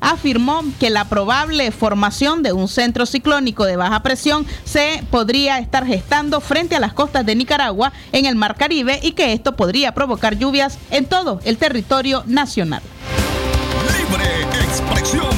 [0.00, 5.86] afirmó que la probable formación de un centro ciclónico de baja presión se podría estar
[5.86, 9.92] gestando frente a las costas de Nicaragua en el Mar Caribe y que esto podría
[9.94, 12.82] provocar lluvias en todo el territorio nacional.
[13.98, 15.28] Libre expresión.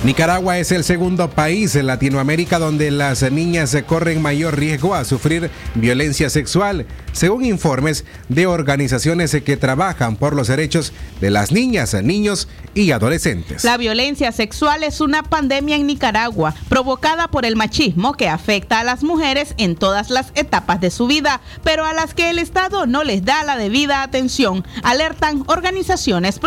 [0.05, 5.51] Nicaragua es el segundo país en Latinoamérica donde las niñas corren mayor riesgo a sufrir
[5.75, 12.49] violencia sexual, según informes de organizaciones que trabajan por los derechos de las niñas, niños
[12.75, 13.65] y adolescentes.
[13.65, 18.85] La violencia sexual es una pandemia en Nicaragua provocada por el machismo que afecta a
[18.85, 22.87] las mujeres en todas las etapas de su vida, pero a las que el Estado
[22.87, 26.41] no les da la debida atención, alertan organizaciones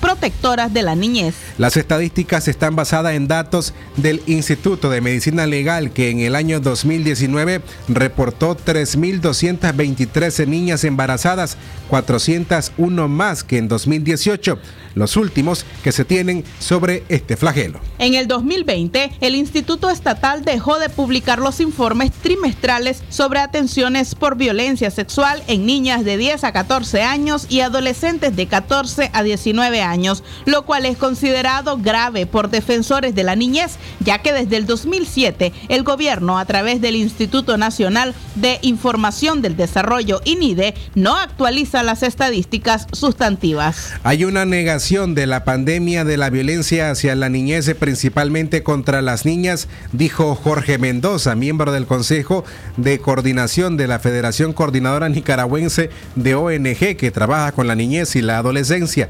[0.00, 1.34] protectoras de la niñez.
[1.58, 6.60] Las estadísticas están basadas en datos del Instituto de Medicina Legal que en el año
[6.60, 10.13] 2019 reportó 3.223
[10.46, 11.56] niñas embarazadas,
[11.88, 14.58] 401 más que en 2018,
[14.94, 17.80] los últimos que se tienen sobre este flagelo.
[17.98, 24.36] En el 2020, el Instituto Estatal dejó de publicar los informes trimestrales sobre atenciones por
[24.36, 29.82] violencia sexual en niñas de 10 a 14 años y adolescentes de 14 a 19
[29.82, 34.66] años, lo cual es considerado grave por defensores de la niñez, ya que desde el
[34.66, 41.82] 2007 el gobierno, a través del Instituto Nacional de Información del Desarrollo, INIDE, no actualiza
[41.82, 43.92] las estadísticas sustantivas.
[44.02, 49.24] Hay una negación de la pandemia de la violencia hacia la niñez, principalmente contra las
[49.24, 52.44] niñas, dijo Jorge Mendoza, miembro del Consejo
[52.76, 58.22] de Coordinación de la Federación Coordinadora Nicaragüense de ONG que trabaja con la niñez y
[58.22, 59.08] la adolescencia.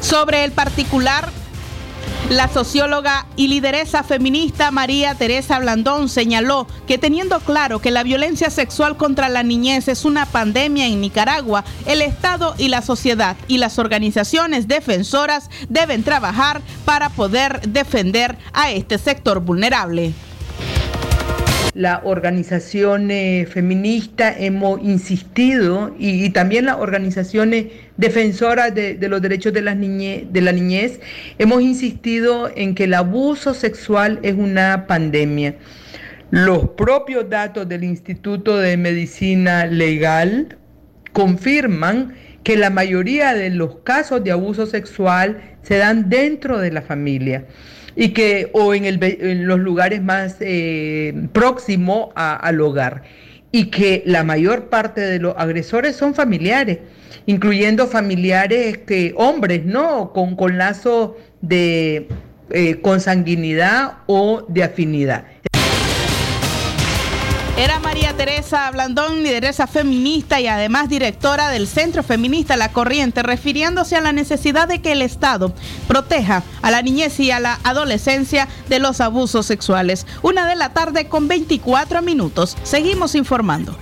[0.00, 1.30] Sobre el particular
[2.30, 8.50] La socióloga y lideresa feminista María Teresa Blandón señaló que teniendo claro que la violencia
[8.50, 13.58] sexual contra la niñez es una pandemia en Nicaragua, el Estado y la sociedad y
[13.58, 20.14] las organizaciones defensoras deben trabajar para poder defender a este sector vulnerable
[21.74, 27.66] la organización eh, feminista hemos insistido y, también las organizaciones
[27.96, 31.00] defensoras de, los derechos de, las de la niñez
[31.38, 35.54] hemos insistido en que el abuso sexual es una pandemia.
[36.30, 40.56] Los propios datos del Instituto de Medicina Legal
[41.12, 42.14] confirman
[42.44, 47.44] que la mayoría de los casos de abuso sexual se dan dentro de la familia
[47.96, 53.02] y que o en, el, en los lugares más eh, próximos al hogar
[53.52, 56.78] y que la mayor parte de los agresores son familiares,
[57.26, 60.12] incluyendo familiares que hombres, ¿no?
[60.12, 62.08] Con, con lazo de
[62.50, 65.24] eh, consanguinidad o de afinidad.
[67.56, 73.96] Era María Teresa Blandón, lideresa feminista y además directora del Centro Feminista La Corriente, refiriéndose
[73.96, 75.52] a la necesidad de que el Estado
[75.86, 80.06] proteja a la niñez y a la adolescencia de los abusos sexuales.
[80.22, 82.56] Una de la tarde con 24 minutos.
[82.62, 83.76] Seguimos informando.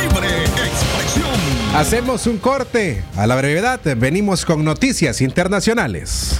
[0.00, 1.74] Libre expresión.
[1.74, 3.02] Hacemos un corte.
[3.16, 6.38] A la brevedad, venimos con noticias internacionales.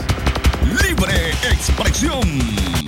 [0.65, 2.88] Libre expresión.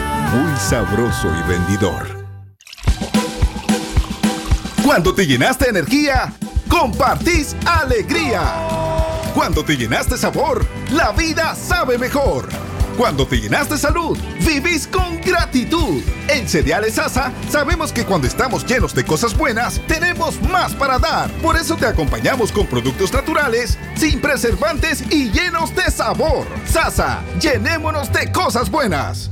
[0.31, 2.21] muy sabroso y rendidor.
[4.83, 6.33] Cuando te llenaste energía,
[6.69, 8.41] compartís alegría.
[9.33, 12.47] Cuando te llenaste sabor, la vida sabe mejor.
[12.97, 16.01] Cuando te llenaste salud, vivís con gratitud.
[16.27, 21.31] En Cereales Asa sabemos que cuando estamos llenos de cosas buenas, tenemos más para dar.
[21.41, 26.45] Por eso te acompañamos con productos naturales, sin preservantes y llenos de sabor.
[26.65, 29.31] Sasa, llenémonos de cosas buenas.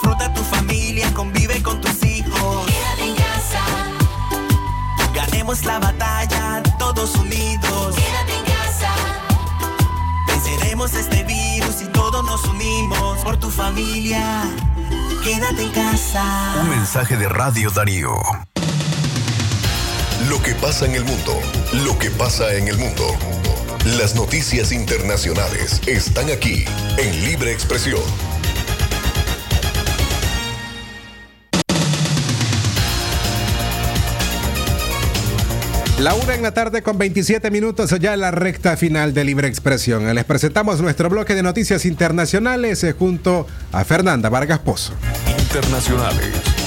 [0.00, 2.66] Disfruta tu familia, convive con tus hijos.
[2.66, 3.64] Quédate en casa.
[5.12, 7.96] Ganemos la batalla, todos unidos.
[7.96, 8.92] Quédate en casa.
[10.28, 14.44] Venceremos este virus y todos nos unimos por tu familia.
[15.24, 16.54] Quédate en casa.
[16.60, 18.14] Un mensaje de Radio Darío.
[20.28, 21.40] Lo que pasa en el mundo,
[21.72, 23.04] lo que pasa en el mundo.
[23.98, 26.64] Las noticias internacionales están aquí
[26.98, 28.27] en Libre Expresión.
[36.00, 40.14] La una en la tarde con 27 minutos, ya la recta final de Libre Expresión.
[40.14, 44.92] Les presentamos nuestro bloque de noticias internacionales eh, junto a Fernanda Vargas Pozo.
[45.40, 46.57] Internacionales.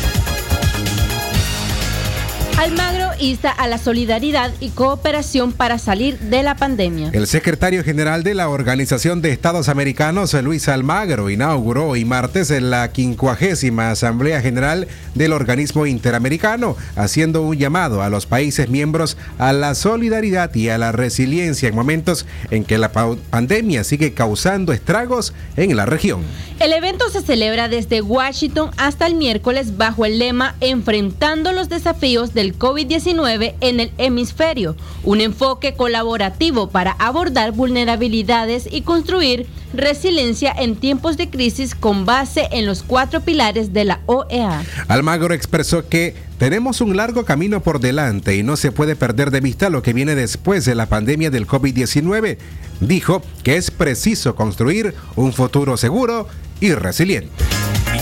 [2.61, 7.09] Almagro insta a la solidaridad y cooperación para salir de la pandemia.
[7.11, 12.69] El secretario general de la Organización de Estados Americanos, Luis Almagro, inauguró hoy martes en
[12.69, 19.53] la 50 Asamblea General del Organismo Interamericano, haciendo un llamado a los países miembros a
[19.53, 24.71] la solidaridad y a la resiliencia en momentos en que la pa- pandemia sigue causando
[24.71, 26.21] estragos en la región.
[26.59, 32.35] El evento se celebra desde Washington hasta el miércoles bajo el lema Enfrentando los desafíos
[32.35, 40.75] del COVID-19 en el hemisferio, un enfoque colaborativo para abordar vulnerabilidades y construir resiliencia en
[40.75, 44.63] tiempos de crisis con base en los cuatro pilares de la OEA.
[44.87, 49.41] Almagro expresó que tenemos un largo camino por delante y no se puede perder de
[49.41, 52.37] vista lo que viene después de la pandemia del COVID-19.
[52.79, 56.27] Dijo que es preciso construir un futuro seguro
[56.59, 57.31] y resiliente.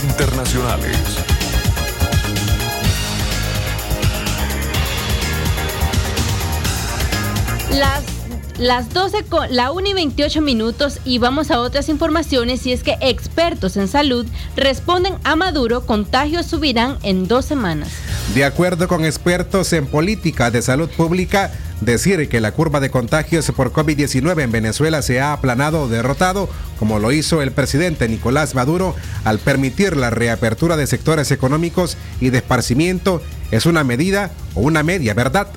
[0.02, 1.39] Internacionales.
[7.80, 8.02] Las,
[8.58, 12.82] las 12 con la 1 y 28 minutos y vamos a otras informaciones y es
[12.82, 17.88] que expertos en salud responden a Maduro contagios subirán en dos semanas.
[18.34, 23.50] De acuerdo con expertos en política de salud pública, decir que la curva de contagios
[23.56, 28.54] por COVID-19 en Venezuela se ha aplanado o derrotado, como lo hizo el presidente Nicolás
[28.54, 34.60] Maduro al permitir la reapertura de sectores económicos y de esparcimiento, es una medida o
[34.60, 35.48] una media verdad.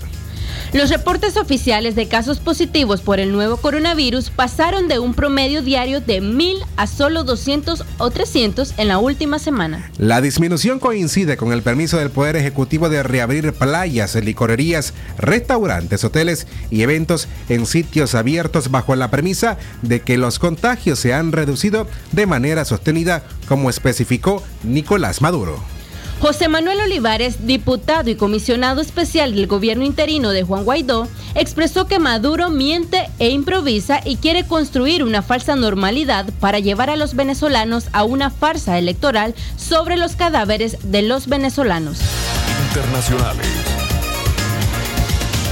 [0.74, 6.01] Los reportes oficiales de casos positivos por el nuevo coronavirus pasaron de un promedio diario
[6.01, 9.91] de 1.000 a solo 200 o 300 en la última semana.
[9.99, 16.47] La disminución coincide con el permiso del Poder Ejecutivo de reabrir playas, licorerías, restaurantes, hoteles
[16.71, 21.86] y eventos en sitios abiertos bajo la premisa de que los contagios se han reducido
[22.13, 25.82] de manera sostenida, como especificó Nicolás Maduro.
[26.24, 31.99] José Manuel Olivares, diputado y comisionado especial del gobierno interino de Juan Guaidó, expresó que
[31.99, 37.89] Maduro miente e improvisa y quiere construir una falsa normalidad para llevar a los venezolanos
[37.91, 41.97] a una farsa electoral sobre los cadáveres de los venezolanos.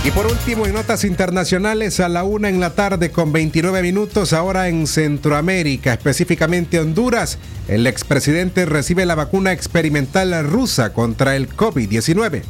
[0.04, 4.34] Y por último, en notas internacionales, a la una en la tarde con 29 minutos,
[4.34, 7.38] ahora en Centroamérica, específicamente Honduras,
[7.68, 12.42] el expresidente recibe la vacuna experimental rusa contra el COVID-19.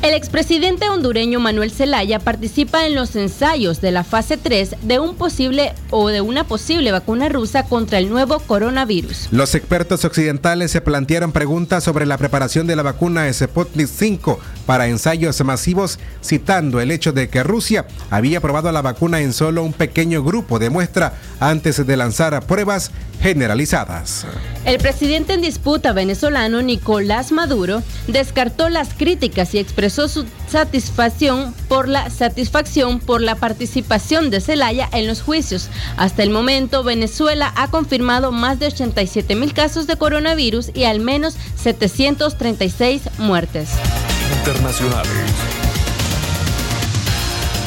[0.00, 5.16] El expresidente hondureño Manuel Zelaya participa en los ensayos de la fase 3 de un
[5.16, 9.26] posible o de una posible vacuna rusa contra el nuevo coronavirus.
[9.32, 14.86] Los expertos occidentales se plantearon preguntas sobre la preparación de la vacuna Sputnik 5 para
[14.86, 19.72] ensayos masivos, citando el hecho de que Rusia había probado la vacuna en solo un
[19.72, 24.26] pequeño grupo de muestra antes de lanzar pruebas generalizadas.
[24.64, 31.88] El presidente en disputa venezolano Nicolás Maduro descartó las críticas y expresó su satisfacción por
[31.88, 35.68] la satisfacción por la participación de Zelaya en los juicios.
[35.96, 41.00] Hasta el momento, Venezuela ha confirmado más de 87 mil casos de coronavirus y al
[41.00, 43.70] menos 736 muertes.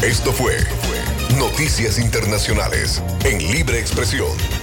[0.01, 0.57] Esto fue
[1.38, 4.61] Noticias Internacionales en Libre Expresión.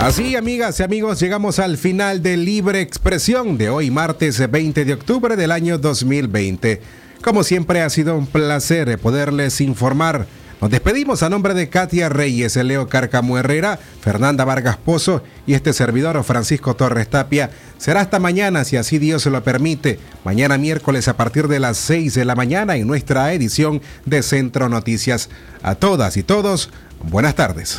[0.00, 4.92] Así, amigas y amigos, llegamos al final de Libre Expresión de hoy, martes 20 de
[4.92, 6.82] octubre del año 2020.
[7.24, 10.26] Como siempre, ha sido un placer poderles informar.
[10.60, 15.72] Nos despedimos a nombre de Katia Reyes, Leo Carcamo Herrera, Fernanda Vargas Pozo y este
[15.72, 17.50] servidor Francisco Torres Tapia.
[17.78, 19.98] Será hasta mañana, si así Dios se lo permite.
[20.24, 24.68] Mañana miércoles a partir de las 6 de la mañana en nuestra edición de Centro
[24.68, 25.30] Noticias.
[25.62, 26.70] A todas y todos,
[27.02, 27.78] buenas tardes.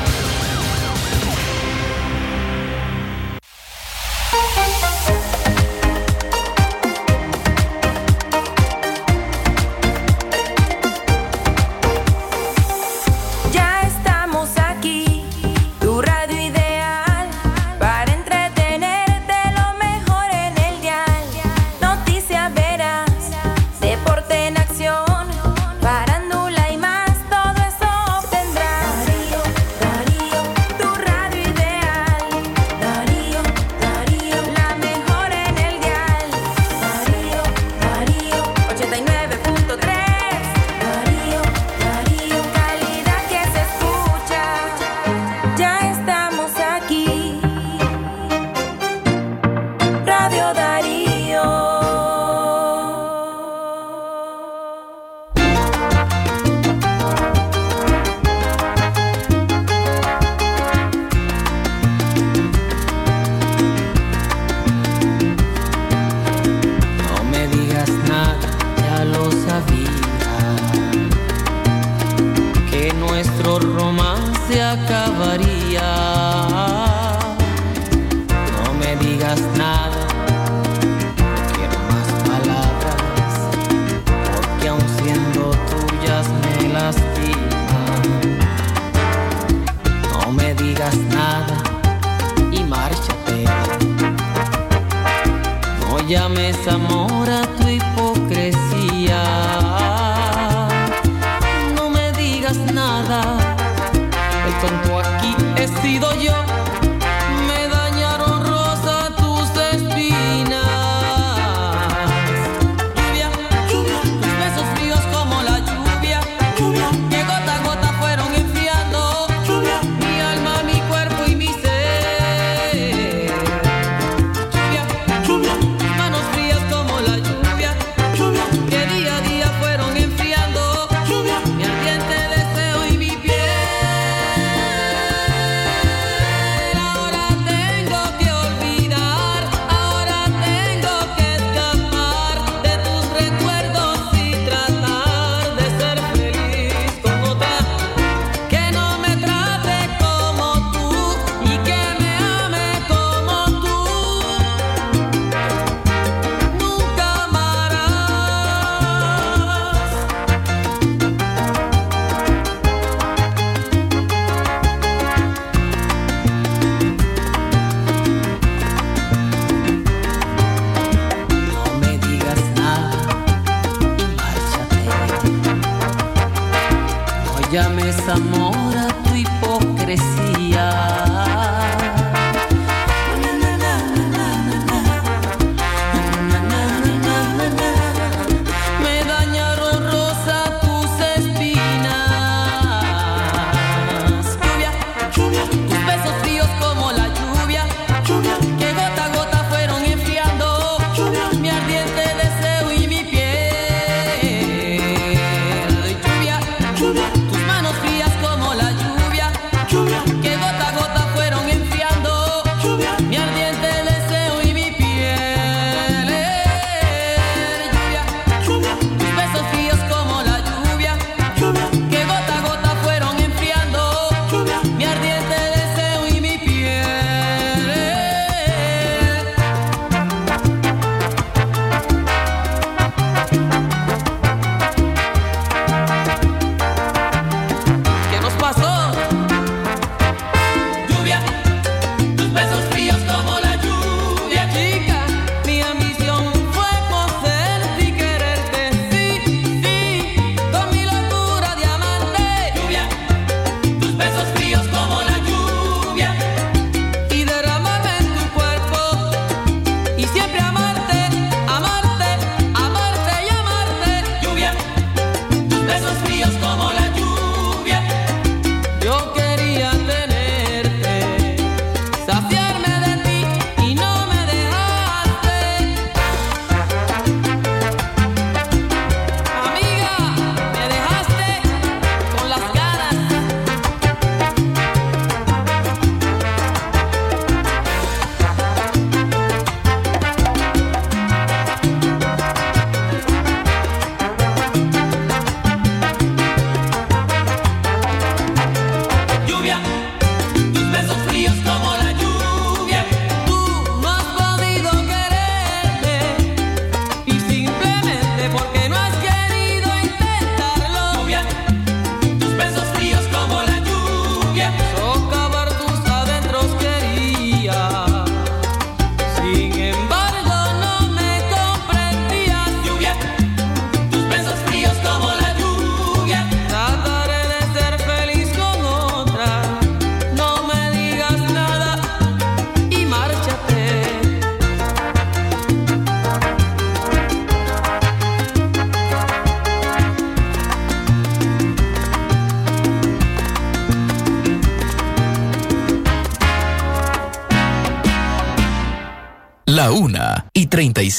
[4.43, 5.20] Thank you.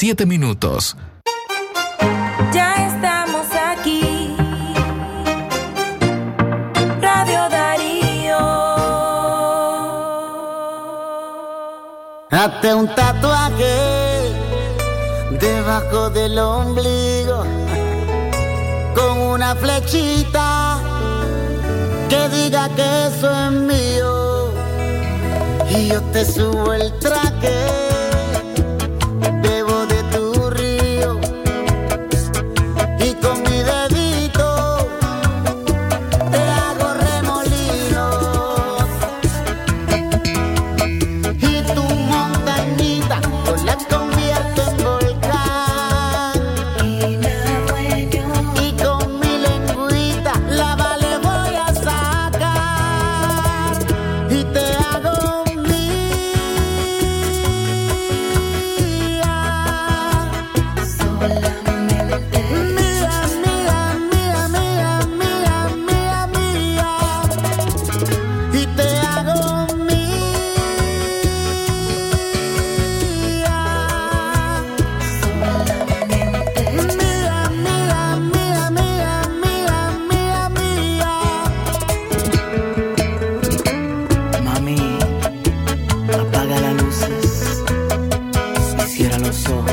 [0.05, 0.97] 7 minutos.
[2.53, 4.35] Ya estamos aquí.
[6.99, 8.37] Radio Darío.
[12.31, 14.33] Hazte un tatuaje
[15.39, 17.45] debajo del ombligo
[18.93, 20.81] con una flechita
[22.09, 24.51] que diga que eso es mío
[25.69, 27.82] y yo te subo el traje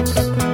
[0.04, 0.49] tus ojos.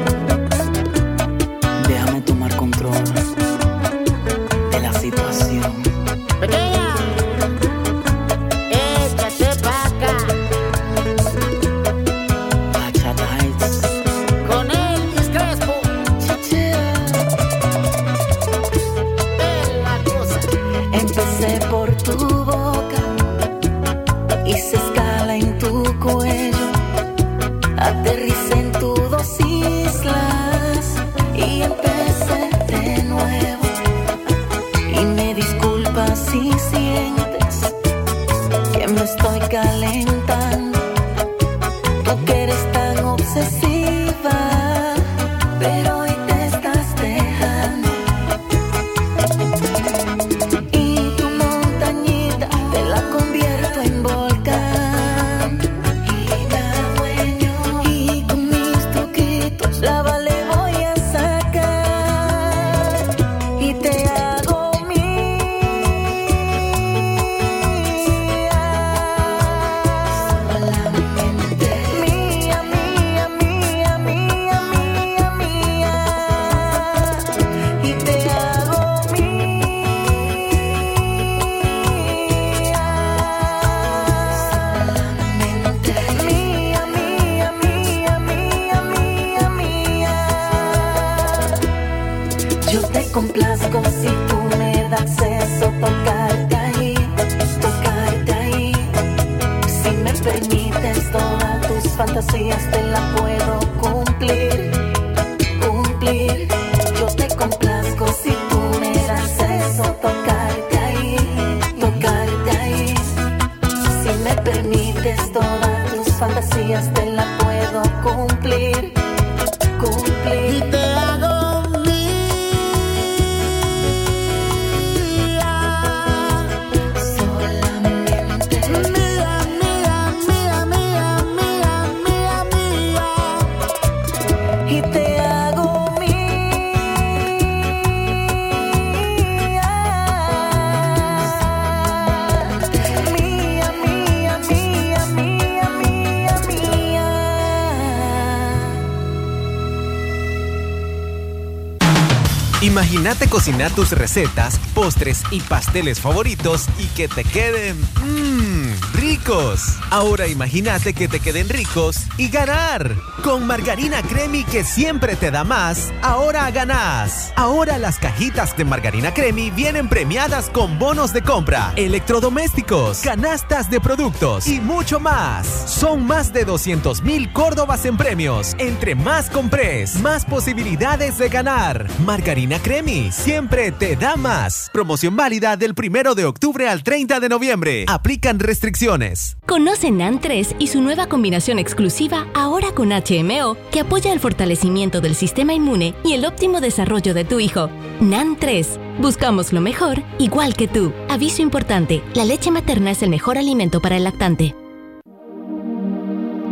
[153.46, 159.60] Cocinar tus recetas, postres y pasteles favoritos y que te queden mmm, ricos.
[159.90, 162.96] Ahora imagínate que te queden ricos y ganar.
[163.22, 167.32] Con margarina Cremi que siempre te da más, ahora ganás.
[167.36, 173.80] Ahora las cajitas de margarina Cremi vienen premiadas con bonos de compra, electrodomésticos, canastas de
[173.80, 175.46] productos y mucho más.
[175.46, 178.54] Son más de 200 mil Córdobas en premios.
[178.58, 181.86] Entre más compres, más posibilidades de ganar.
[182.04, 184.70] Margarina Cremi siempre te da más.
[184.72, 187.84] Promoción válida del primero de octubre al 30 de noviembre.
[187.88, 189.35] Aplican restricciones.
[189.46, 195.00] Conoce NAN 3 y su nueva combinación exclusiva ahora con HMO que apoya el fortalecimiento
[195.00, 197.70] del sistema inmune y el óptimo desarrollo de tu hijo.
[198.00, 198.80] NAN 3.
[199.00, 200.92] Buscamos lo mejor, igual que tú.
[201.08, 204.56] Aviso importante, la leche materna es el mejor alimento para el lactante.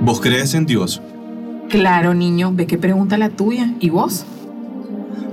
[0.01, 1.03] ¿Vos crees en Dios?
[1.71, 3.75] Claro, niño, ve qué pregunta la tuya.
[3.81, 4.25] ¿Y vos?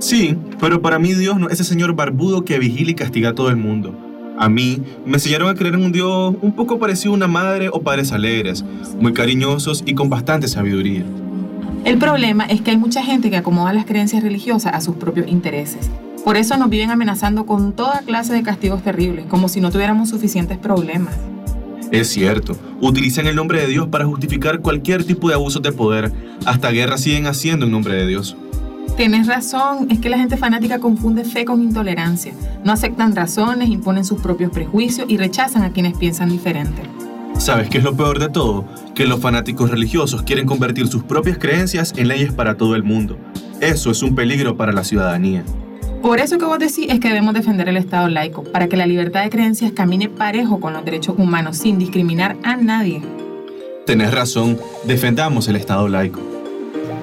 [0.00, 3.34] Sí, pero para mí Dios no es ese señor barbudo que vigila y castiga a
[3.36, 3.94] todo el mundo.
[4.42, 7.68] A mí me enseñaron a creer en un Dios un poco parecido a una madre
[7.72, 8.64] o padres alegres,
[8.98, 11.04] muy cariñosos y con bastante sabiduría.
[11.84, 15.28] El problema es que hay mucha gente que acomoda las creencias religiosas a sus propios
[15.28, 15.88] intereses.
[16.24, 20.08] Por eso nos viven amenazando con toda clase de castigos terribles, como si no tuviéramos
[20.08, 21.14] suficientes problemas.
[21.92, 26.10] Es cierto, utilizan el nombre de Dios para justificar cualquier tipo de abusos de poder,
[26.46, 28.36] hasta guerras siguen haciendo en nombre de Dios.
[28.96, 32.34] Tienes razón, es que la gente fanática confunde fe con intolerancia.
[32.62, 36.82] No aceptan razones, imponen sus propios prejuicios y rechazan a quienes piensan diferente.
[37.38, 38.66] ¿Sabes qué es lo peor de todo?
[38.94, 43.18] Que los fanáticos religiosos quieren convertir sus propias creencias en leyes para todo el mundo.
[43.60, 45.42] Eso es un peligro para la ciudadanía.
[46.02, 48.86] Por eso que vos decís es que debemos defender el Estado laico, para que la
[48.86, 53.02] libertad de creencias camine parejo con los derechos humanos sin discriminar a nadie.
[53.86, 56.20] Tenés razón, defendamos el Estado laico.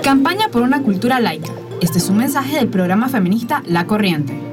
[0.04, 1.52] Campaña por una cultura laica.
[1.82, 4.49] Este es un mensaje del programa feminista La Corriente.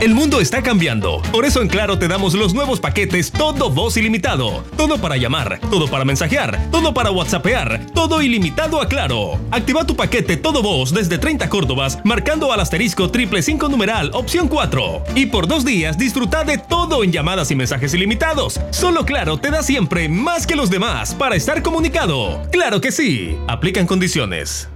[0.00, 1.22] El mundo está cambiando.
[1.32, 4.62] Por eso en Claro te damos los nuevos paquetes Todo Voz Ilimitado.
[4.76, 9.40] Todo para llamar, todo para mensajear, todo para WhatsAppear, todo ilimitado a Claro.
[9.50, 14.48] Activa tu paquete Todo Voz desde 30 Córdobas marcando al asterisco triple 5 numeral opción
[14.48, 15.02] 4.
[15.14, 18.60] Y por dos días disfruta de todo en llamadas y mensajes ilimitados.
[18.70, 22.42] Solo Claro te da siempre más que los demás para estar comunicado.
[22.52, 23.34] Claro que sí.
[23.48, 24.68] Aplican condiciones.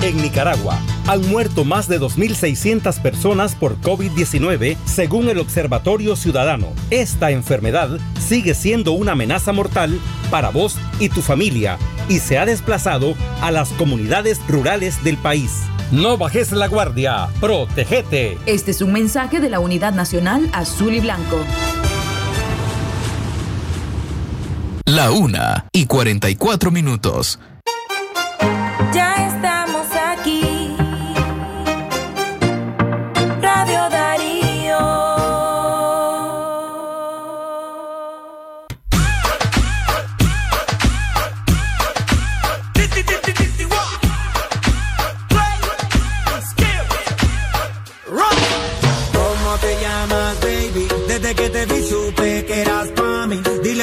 [0.00, 6.68] En Nicaragua han muerto más de 2.600 personas por COVID-19 según el Observatorio Ciudadano.
[6.90, 9.98] Esta enfermedad sigue siendo una amenaza mortal
[10.30, 15.50] para vos y tu familia y se ha desplazado a las comunidades rurales del país.
[15.90, 18.38] No bajes la guardia, protégete.
[18.46, 21.38] Este es un mensaje de la Unidad Nacional Azul y Blanco.
[24.84, 27.40] La una y 44 minutos.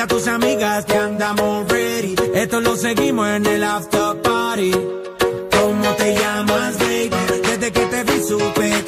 [0.07, 2.15] Tus amigas que andamos ready.
[2.33, 4.71] Esto lo seguimos en el after party.
[4.71, 7.09] ¿Cómo te llamas, baby?
[7.43, 8.84] Desde que te vi supe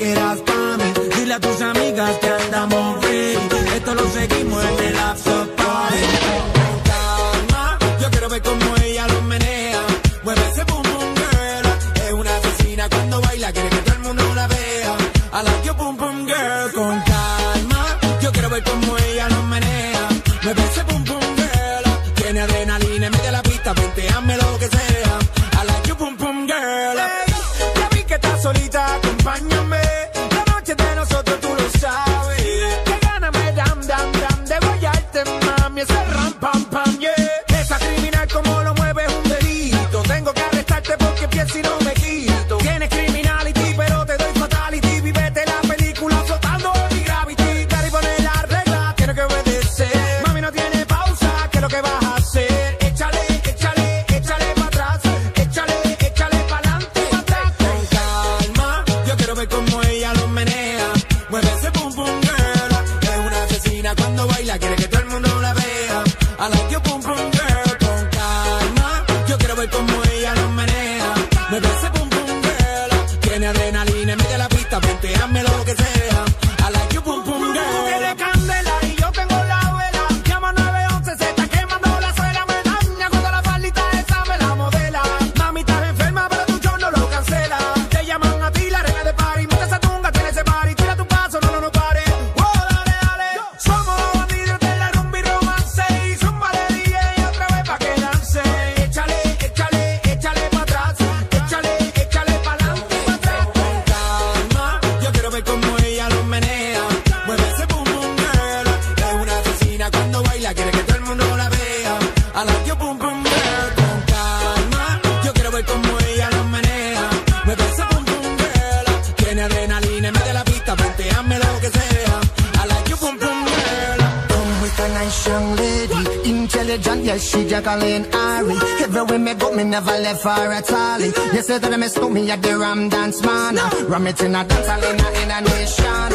[125.07, 128.55] nice young lady, intelligent, yes, she Jacqueline Ari.
[128.83, 130.99] Everywhere me go, me never left her at all.
[131.35, 133.55] You say that I miss me at the Ram Dance Man.
[133.87, 136.11] Ram it in a dance hall in a, nation.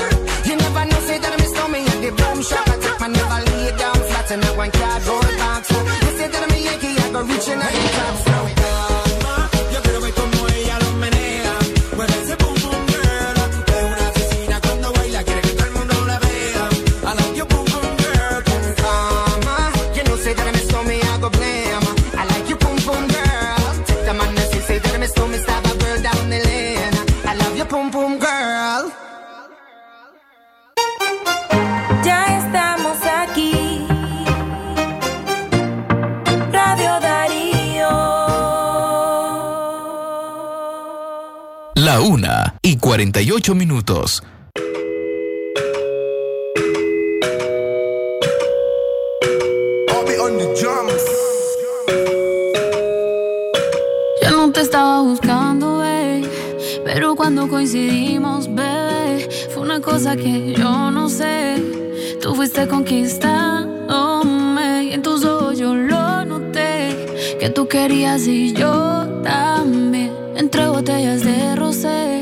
[0.49, 2.69] You never know, say that I miss me at the boom shop.
[2.69, 5.22] I take my never lay down flat in a one cardboard
[42.03, 44.25] La una y 48 minutos.
[54.21, 56.29] Yo no te estaba buscando, bebé,
[56.85, 61.63] pero cuando coincidimos, bebé, fue una cosa que yo no sé.
[62.21, 69.07] Tú fuiste conquistándome y en tus ojos yo lo noté, que tú querías y yo
[69.23, 70.22] también.
[70.43, 72.21] Entre botellas de rosé,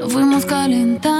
[0.00, 1.11] nos fuimos calentando.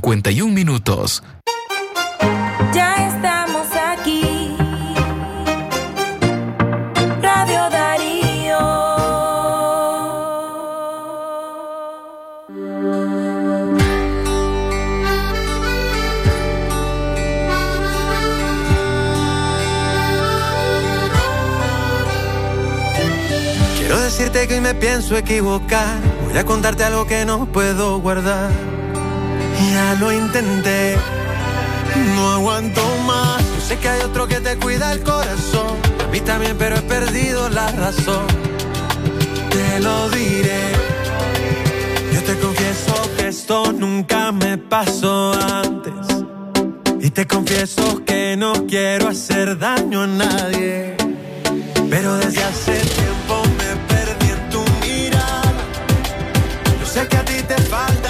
[0.00, 1.22] 51 minutos.
[2.72, 4.56] Ya estamos aquí.
[7.20, 8.58] Radio Darío.
[23.76, 25.98] Quiero decirte que hoy me pienso equivocar.
[26.24, 28.71] Voy a contarte algo que no puedo guardar.
[29.70, 30.96] Ya lo intenté,
[32.16, 33.38] no aguanto más.
[33.54, 35.76] Yo sé que hay otro que te cuida el corazón.
[36.04, 38.26] A mí también, pero he perdido la razón.
[39.50, 40.62] Te lo diré.
[42.12, 45.92] Yo te confieso que esto nunca me pasó antes.
[47.00, 50.96] Y te confieso que no quiero hacer daño a nadie.
[51.90, 55.52] Pero desde hace tiempo me perdí en tu mirada.
[56.80, 58.01] Yo sé que a ti te falta.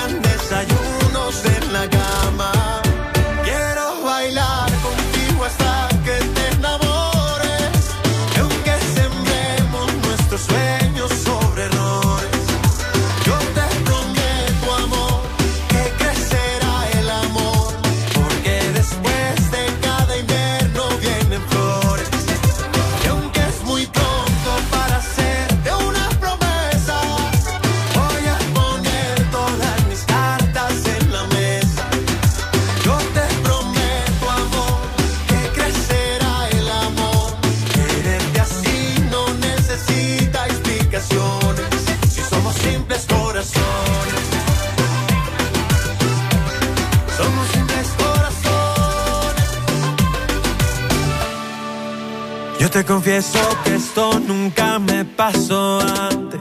[52.83, 56.41] te confieso que esto nunca me pasó antes.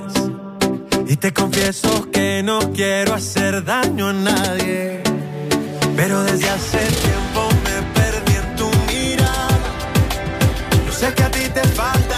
[1.08, 5.04] Y te confieso que no quiero hacer daño a nadie.
[5.96, 9.60] Pero desde hace tiempo me perdí en tu mirada.
[10.88, 12.11] Yo sé que a ti te falta.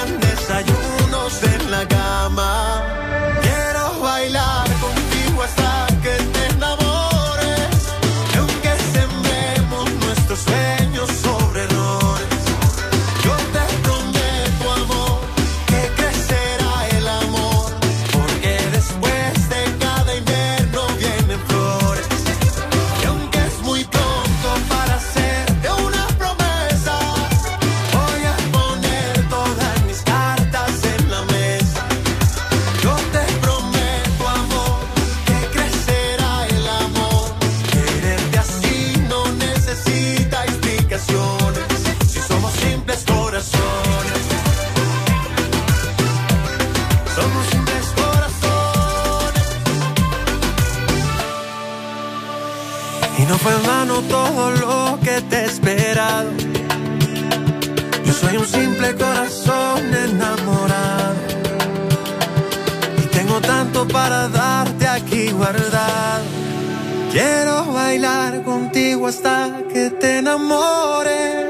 [69.07, 71.42] Hasta que te enamores.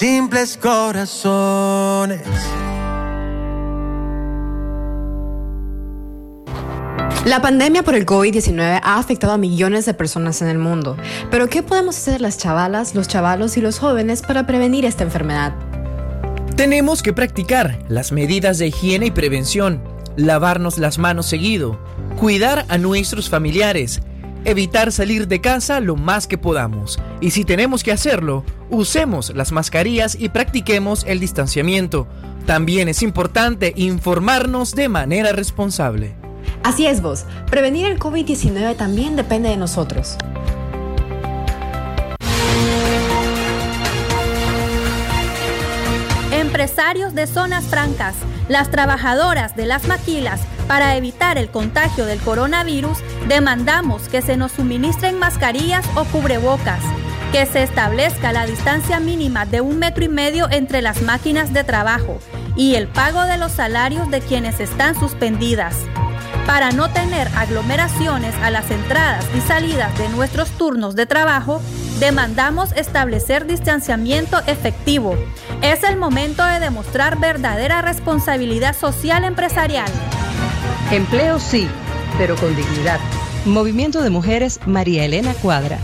[0.00, 2.22] Simples corazones.
[7.26, 10.96] La pandemia por el COVID-19 ha afectado a millones de personas en el mundo.
[11.30, 15.52] Pero ¿qué podemos hacer las chavalas, los chavalos y los jóvenes para prevenir esta enfermedad?
[16.56, 19.82] Tenemos que practicar las medidas de higiene y prevención,
[20.16, 21.78] lavarnos las manos seguido,
[22.18, 24.00] cuidar a nuestros familiares,
[24.44, 26.98] evitar salir de casa lo más que podamos.
[27.20, 32.06] Y si tenemos que hacerlo, usemos las mascarillas y practiquemos el distanciamiento.
[32.46, 36.14] También es importante informarnos de manera responsable.
[36.62, 40.16] Así es vos, prevenir el COVID-19 también depende de nosotros.
[46.32, 48.14] Empresarios de zonas francas,
[48.48, 50.40] las trabajadoras de las maquilas,
[50.70, 56.78] para evitar el contagio del coronavirus, demandamos que se nos suministren mascarillas o cubrebocas,
[57.32, 61.64] que se establezca la distancia mínima de un metro y medio entre las máquinas de
[61.64, 62.20] trabajo
[62.54, 65.74] y el pago de los salarios de quienes están suspendidas.
[66.46, 71.60] Para no tener aglomeraciones a las entradas y salidas de nuestros turnos de trabajo,
[71.98, 75.16] demandamos establecer distanciamiento efectivo.
[75.62, 79.90] Es el momento de demostrar verdadera responsabilidad social empresarial.
[80.92, 81.68] Empleo sí,
[82.18, 82.98] pero con dignidad.
[83.44, 85.78] Movimiento de Mujeres María Elena Cuadra.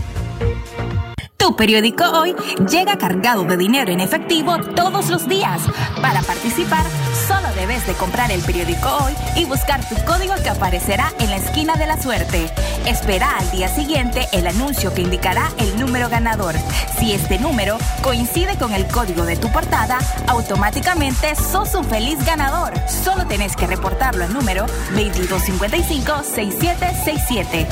[1.37, 2.35] Tu periódico hoy
[2.69, 5.61] llega cargado de dinero en efectivo todos los días.
[6.01, 6.85] Para participar,
[7.27, 11.37] solo debes de comprar el periódico hoy y buscar tu código que aparecerá en la
[11.37, 12.51] esquina de la suerte.
[12.85, 16.55] Espera al día siguiente el anuncio que indicará el número ganador.
[16.99, 22.73] Si este número coincide con el código de tu portada, automáticamente sos un feliz ganador.
[22.87, 24.65] Solo tenés que reportarlo al número
[24.95, 27.67] 2255-6767.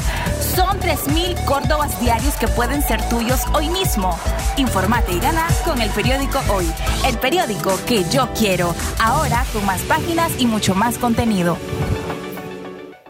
[0.55, 4.17] Son 3.000 córdobas diarios que pueden ser tuyos hoy mismo.
[4.57, 6.71] Informate y gana con el periódico Hoy,
[7.05, 11.57] el periódico que yo quiero, ahora con más páginas y mucho más contenido.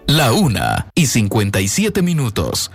[0.08, 2.72] La una y 57 minutos.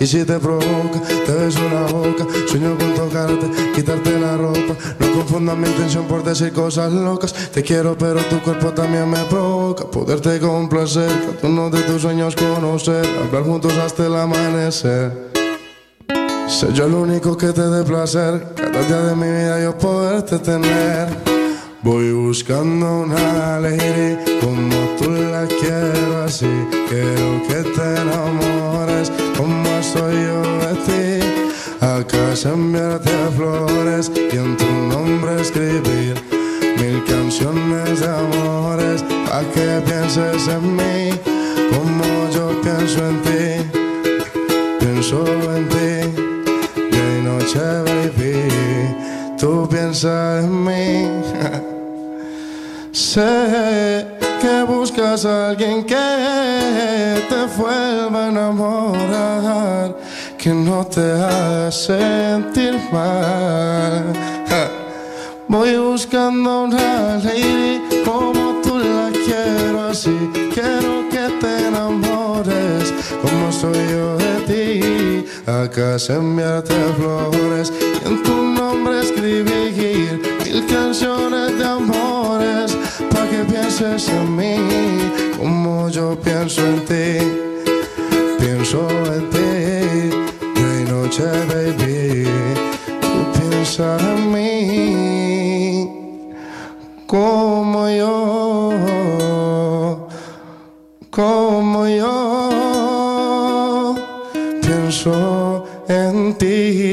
[0.00, 4.74] Y si te provoca, te beso la boca, sueño con tocarte, quitarte la ropa.
[4.98, 7.34] No confundas mi intención por decir cosas locas.
[7.52, 9.84] Te quiero, pero tu cuerpo también me provoca.
[9.84, 15.30] Poderte complacer, cada uno de tus sueños conocer, hablar juntos hasta el amanecer.
[16.48, 20.38] Soy yo el único que te dé placer, cada día de mi vida yo poderte
[20.38, 21.39] tener.
[21.82, 26.46] Voy buscando una lady como tú la quiero así.
[26.90, 31.26] Quiero que te enamores como soy yo de ti.
[31.80, 36.22] A casa enviarte flores y en tu nombre escribir
[36.76, 39.02] mil canciones de amores.
[39.26, 41.18] Pa' que pienses en mí
[41.72, 42.04] como
[42.34, 43.70] yo pienso en ti.
[44.80, 45.24] Pienso
[45.56, 46.20] en ti
[46.92, 48.49] y noche, baby.
[49.40, 51.08] Tú piensas en mí.
[52.92, 54.06] sé
[54.38, 59.96] que buscas a alguien que te vuelva a enamorar,
[60.36, 64.12] que no te haga sentir mal.
[65.48, 70.30] Voy buscando una lady como tú la quiero así.
[70.52, 72.09] Quiero que te enamores
[73.30, 75.24] como soy yo de ti.
[75.46, 82.76] A casa enviarte flores y en tu nombre escribir mil canciones de amores.
[83.10, 84.56] Pa' que pienses en mí
[85.38, 87.18] como yo pienso en ti.
[88.38, 89.50] Pienso en ti,
[90.54, 92.24] día y noche, baby.
[93.00, 94.50] Tú piensas en mí
[97.06, 98.72] como yo,
[101.10, 102.29] como yo
[105.88, 106.89] en ti.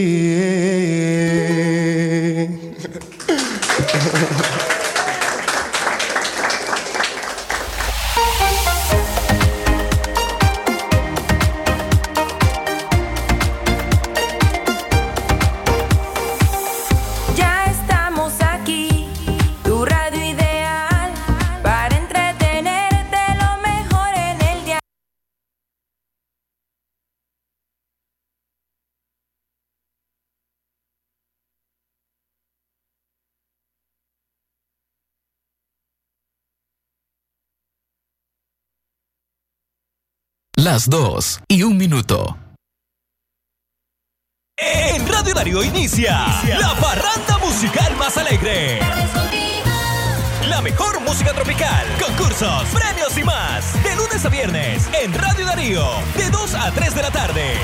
[40.78, 42.38] Las 2 y un minuto.
[44.56, 46.24] En Radio Darío inicia
[46.60, 48.78] la parranda musical más alegre.
[50.48, 53.74] La mejor música tropical, concursos, premios y más.
[53.82, 55.84] De lunes a viernes en Radio Darío,
[56.16, 57.56] de 2 a 3 de la tarde.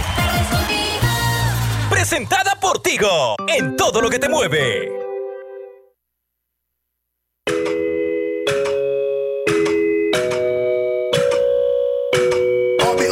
[1.91, 5.02] Presentada por Tigo, en todo lo que te mueve.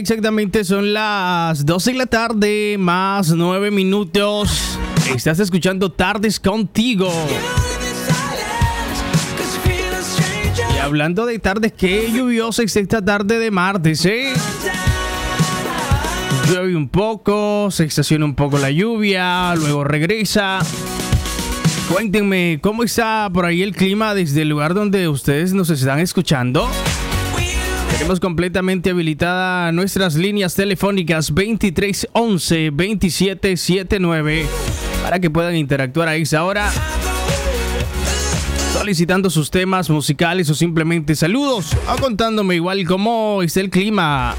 [0.00, 4.78] exactamente son las 12 de la tarde, más 9 minutos.
[5.14, 7.12] Estás escuchando Tardes contigo.
[10.74, 14.32] Y hablando de tardes, qué lluviosa es esta tarde de martes, ¿eh?
[16.48, 20.60] Llueve un poco, se estaciona un poco la lluvia, luego regresa.
[21.92, 26.66] Cuéntenme, ¿cómo está por ahí el clima desde el lugar donde ustedes nos están escuchando?
[27.92, 34.46] Tenemos completamente habilitada nuestras líneas telefónicas 2311 2779
[35.02, 36.70] para que puedan interactuar a esa hora
[38.72, 44.34] solicitando sus temas musicales o simplemente saludos o contándome igual cómo es el clima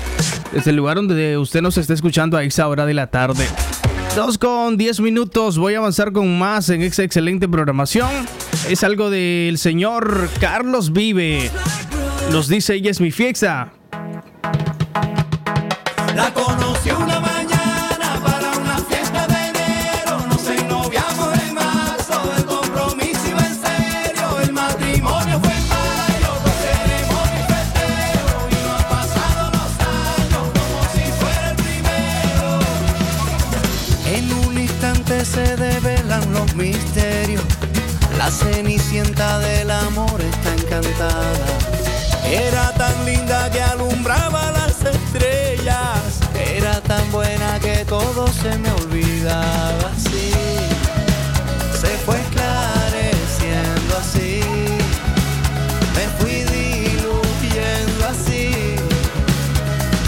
[0.52, 3.48] desde el lugar donde usted nos está escuchando a esa hora de la tarde.
[4.15, 8.10] Dos con 10 minutos, voy a avanzar con más en esta excelente programación.
[8.68, 11.49] Es algo del señor Carlos Vive.
[12.31, 13.73] Nos dice ella es mi fiesta.
[16.15, 20.25] La conocí una mañana para una fiesta de enero.
[20.29, 24.39] Nos ennoviamos en marzo, el compromiso iba en serio.
[24.43, 28.47] El matrimonio fue en mayo, con ceremonia y festejo.
[28.49, 32.47] Y no han pasado los años como si fuera el primero.
[34.05, 37.43] En un instante se develan los misterios.
[38.17, 41.90] La cenicienta del amor está encantada.
[42.31, 46.21] Era tan linda que alumbraba las estrellas.
[46.33, 50.31] Era tan buena que todo se me olvidaba así.
[51.81, 54.39] Se fue esclareciendo así.
[55.93, 58.75] Me fui diluyendo así.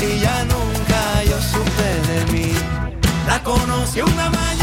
[0.02, 2.54] Y ya nunca yo supe de mí.
[3.28, 4.63] La conocí una mañana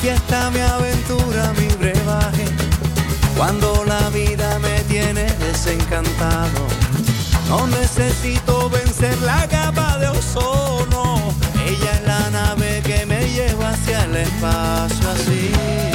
[0.00, 2.44] fiesta, mi aventura, mi brebaje.
[3.36, 6.66] Cuando la vida me tiene desencantado,
[7.48, 11.32] no necesito vencer la capa de ozono.
[11.64, 15.87] Ella es la nave que me lleva hacia el espacio así.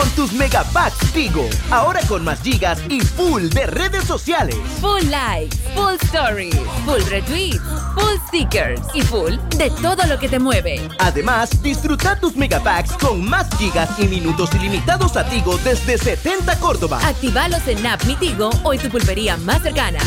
[0.00, 1.46] Con tus megapacks Tigo.
[1.70, 4.56] Ahora con más gigas y full de redes sociales.
[4.80, 6.56] Full likes, full stories,
[6.86, 7.60] full retweets,
[7.94, 10.88] full stickers y full de todo lo que te mueve.
[10.98, 17.00] Además, disfruta tus megapacks con más gigas y minutos ilimitados a Tigo desde 70 Córdoba.
[17.06, 19.98] Actívalos en App Mi Tigo o en tu pulpería más cercana.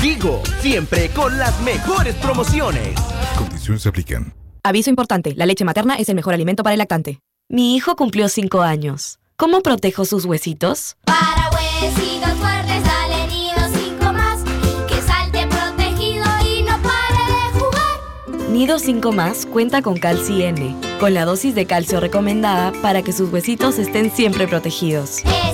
[0.00, 2.94] Tigo, siempre con las mejores promociones.
[3.36, 4.34] Condiciones se aplican.
[4.62, 7.23] Aviso importante, la leche materna es el mejor alimento para el lactante.
[7.54, 9.20] Mi hijo cumplió 5 años.
[9.36, 10.96] ¿Cómo protejo sus huesitos?
[11.04, 14.40] Para huesitos fuertes, dale nido 5 más.
[14.88, 18.50] Que salte protegido y no pare de jugar.
[18.50, 23.12] Nido 5 más cuenta con Calci N, con la dosis de calcio recomendada para que
[23.12, 25.18] sus huesitos estén siempre protegidos.
[25.18, 25.53] Es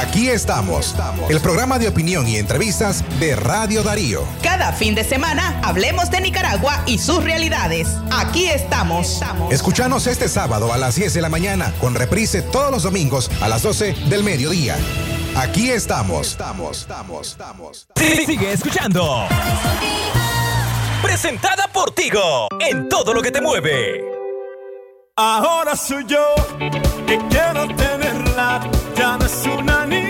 [0.00, 0.94] Aquí estamos,
[1.28, 4.24] el programa de opinión y entrevistas de Radio Darío.
[4.42, 7.86] Cada fin de semana hablemos de Nicaragua y sus realidades.
[8.10, 9.20] Aquí estamos.
[9.50, 13.48] Escuchanos este sábado a las 10 de la mañana, con reprise todos los domingos a
[13.50, 14.74] las 12 del mediodía.
[15.36, 16.28] Aquí estamos.
[16.28, 17.86] Estamos, estamos, estamos.
[17.96, 19.26] Sí, Sigue escuchando.
[21.02, 24.00] Presentada por Tigo, en todo lo que te mueve.
[25.14, 26.34] Ahora soy yo
[27.06, 28.79] que quiero tenerla.
[29.00, 30.09] Ya no es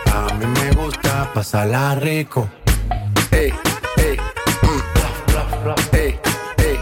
[0.13, 2.49] A mí me gusta pasarla rico.
[3.31, 3.53] Ey,
[3.97, 4.17] ey,
[4.63, 4.81] mm.
[5.93, 6.19] Ey,
[6.57, 6.79] ey.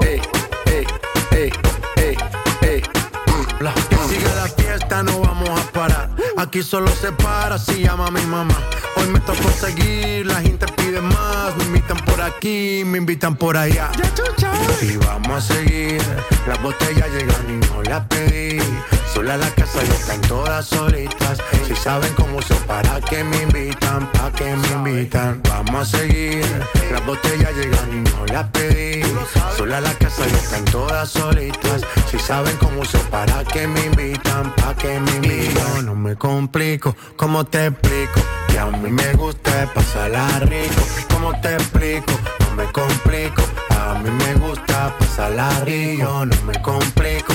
[0.00, 0.20] Ey,
[0.66, 0.86] ey,
[1.32, 1.52] ey,
[1.96, 2.16] ey,
[2.62, 2.82] ey,
[3.26, 3.44] mm.
[3.88, 6.10] Que siga la fiesta, no vamos a parar.
[6.36, 8.56] Aquí solo se para si llama mi mamá.
[8.96, 11.56] Hoy me tocó seguir, la gente pide más.
[11.56, 13.90] Me invitan por aquí, me invitan por allá.
[14.80, 16.00] Y vamos a seguir.
[16.46, 18.58] Las botellas llegan y no las pedí.
[19.18, 21.38] Sola la casa y están todas solitas.
[21.66, 25.42] Si saben cómo se para que me invitan, pa' que me invitan.
[25.48, 26.46] Vamos a seguir.
[26.92, 29.02] Las botellas llegan y no las pedí.
[29.56, 31.82] Sola la casa y están todas solitas.
[32.08, 35.74] Si saben cómo se para que me invitan, pa' que me invitan.
[35.74, 38.20] Yo no me complico, ¿cómo te explico?
[38.46, 40.80] Que a mí me gusta pasarla rico.
[41.12, 42.12] ¿Cómo te explico?
[42.38, 43.42] No me complico.
[43.70, 46.04] A mí me gusta pasarla rico.
[46.04, 47.34] Yo no me complico.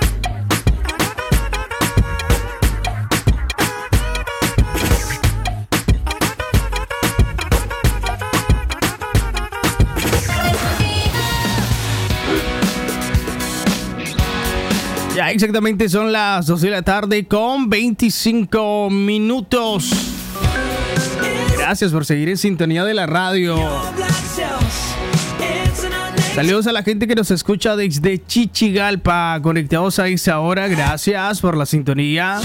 [15.29, 19.91] Exactamente son las 2 de la tarde con 25 minutos.
[21.57, 23.57] Gracias por seguir en sintonía de la radio.
[26.33, 30.67] Saludos a la gente que nos escucha desde Chichigalpa, conectados a esa hora.
[30.67, 32.39] Gracias por la sintonía.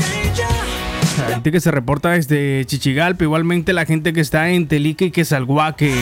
[1.19, 5.11] La gente que se reporta desde Chichigalpa, igualmente la gente que está en Telique y
[5.11, 5.95] Quesalguaque,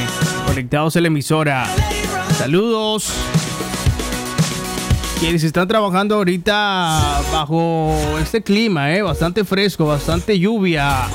[0.46, 1.66] conectados a la emisora.
[2.38, 3.12] Saludos.
[5.24, 9.00] Quienes están trabajando ahorita bajo este clima, ¿eh?
[9.00, 11.08] bastante fresco, bastante lluvia,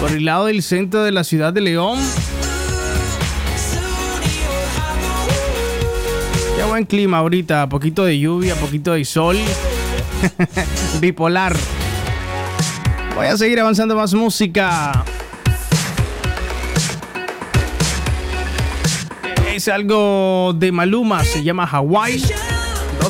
[0.00, 1.98] por el lado del centro de la ciudad de León.
[6.58, 9.38] Ya buen clima ahorita, poquito de lluvia, poquito de sol.
[11.00, 11.56] Bipolar.
[13.16, 15.06] Voy a seguir avanzando más música.
[19.54, 22.22] Es algo de Maluma, se llama Hawaii.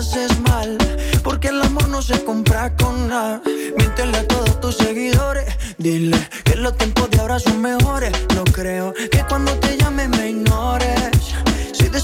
[0.00, 0.78] haces mal.
[1.22, 3.42] Porque el amor no se compra con nada.
[3.76, 5.44] Miéntele a todos tus seguidores.
[5.76, 8.12] Dile que los tiempos de ahora son mejores.
[8.34, 10.99] No creo que cuando te llame me ignores.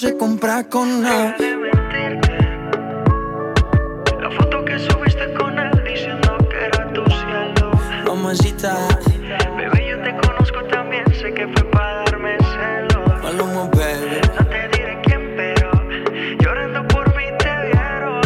[0.00, 1.36] Se compra con nada.
[4.18, 7.70] La foto que subiste con él diciendo que era tu cielo.
[8.06, 8.88] Mamacita,
[9.58, 13.22] bebé, yo te conozco también, sé que fue para darme celos.
[13.22, 14.22] Maluma, baby.
[14.38, 15.70] No te diré quién, pero
[16.38, 18.22] llorando por mí te vieron.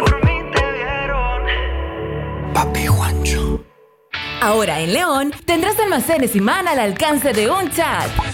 [0.00, 1.42] por mí te vieron.
[2.54, 3.60] Papi Juancho.
[4.40, 8.29] Ahora en León tendrás almacenes y man al alcance de un chat.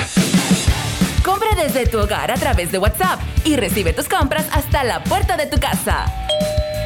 [1.56, 5.46] Desde tu hogar a través de WhatsApp y recibe tus compras hasta la puerta de
[5.46, 6.06] tu casa.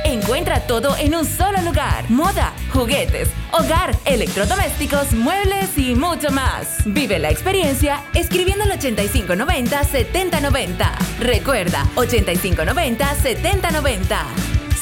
[0.04, 2.08] Encuentra todo en un solo lugar.
[2.08, 6.78] Moda, juguetes, hogar, electrodomésticos, muebles y mucho más.
[6.86, 10.90] Vive la experiencia escribiendo al 8590-7090.
[11.18, 14.16] Recuerda, 8590-7090.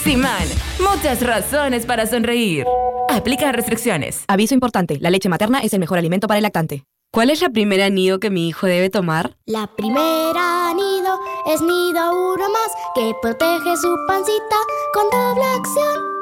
[0.02, 0.46] Simán,
[0.80, 2.64] muchas razones para sonreír.
[3.10, 4.24] Aplican restricciones.
[4.28, 6.84] Aviso importante, la leche materna es el mejor alimento para el lactante.
[7.10, 9.34] ¿Cuál es la primera nido que mi hijo debe tomar?
[9.46, 14.56] La primera nido es nido uno más que protege su pancita
[14.92, 16.18] con doble acción.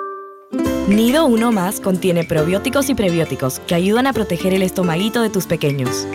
[0.88, 5.46] Nido Uno Más contiene probióticos y prebióticos que ayudan a proteger el estomaguito de tus
[5.46, 6.06] pequeños.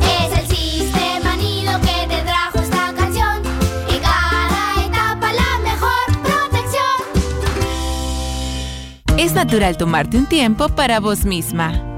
[0.00, 3.42] Es el sistema nido que te trajo esta canción.
[3.90, 6.80] En cada etapa la mejor protección.
[9.18, 11.93] Es natural tomarte un tiempo para vos misma.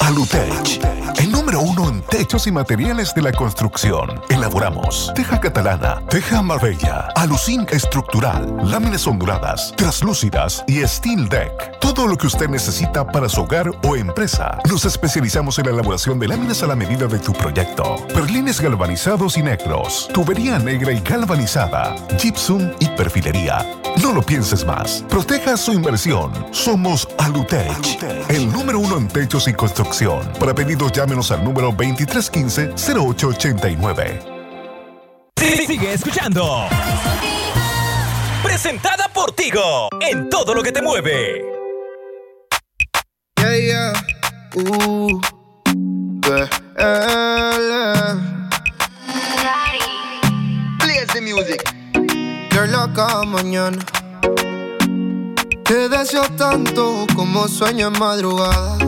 [0.00, 0.80] Alutech,
[1.18, 4.20] el número uno en techos y materiales de la construcción.
[4.28, 11.78] Elaboramos teja catalana, teja marbella, alucín estructural, láminas onduladas, translúcidas y steel deck.
[11.80, 14.58] Todo lo que usted necesita para su hogar o empresa.
[14.68, 17.96] Nos especializamos en la elaboración de láminas a la medida de tu proyecto.
[18.14, 23.66] Perlines galvanizados y negros, tubería negra y galvanizada, gypsum y perfilería.
[24.02, 25.04] No lo pienses más.
[25.08, 26.32] Proteja su inversión.
[26.52, 29.87] Somos Alutech, el número uno en techos y construcción.
[30.38, 34.20] Para pedidos, llámenos al número 2315-0889.
[35.66, 36.66] Sigue escuchando.
[38.42, 39.88] Presentada por Tigo.
[40.00, 41.42] En todo lo que te mueve.
[43.40, 43.94] Yeah, yeah.
[44.56, 45.18] Uh,
[50.78, 51.64] Play the music.
[52.50, 53.78] Girl, cada mañana.
[55.64, 58.87] Te deseo tanto como sueño en madrugada.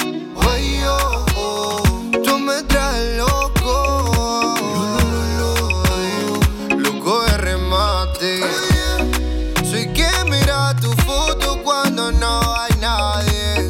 [2.51, 4.55] Me traes loco.
[6.77, 8.41] Loco de remate.
[9.69, 13.69] Soy quien mira tu foto cuando no hay nadie.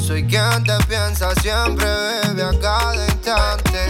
[0.00, 3.80] Soy quien te piensa siempre, bebe a cada instante.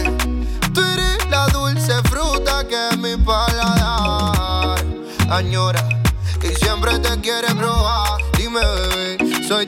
[0.73, 4.83] Tú eres la dulce fruta que mi paladar
[5.29, 5.87] añora
[6.41, 8.21] y siempre te quiere probar.
[8.37, 9.67] Dime, bebé, soy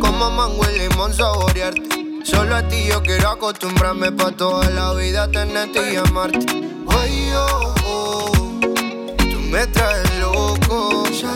[0.00, 2.24] Como mango y limón saborearte.
[2.24, 6.46] Solo a ti yo quiero acostumbrarme pa' toda la vida tenerte y amarte.
[6.88, 11.04] Ay, oh, oh, tú me traes loco.
[11.10, 11.30] Ya.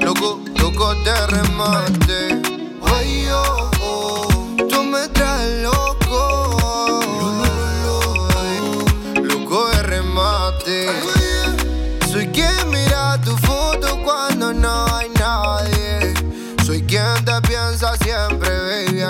[0.00, 2.31] Loco, loco de remate.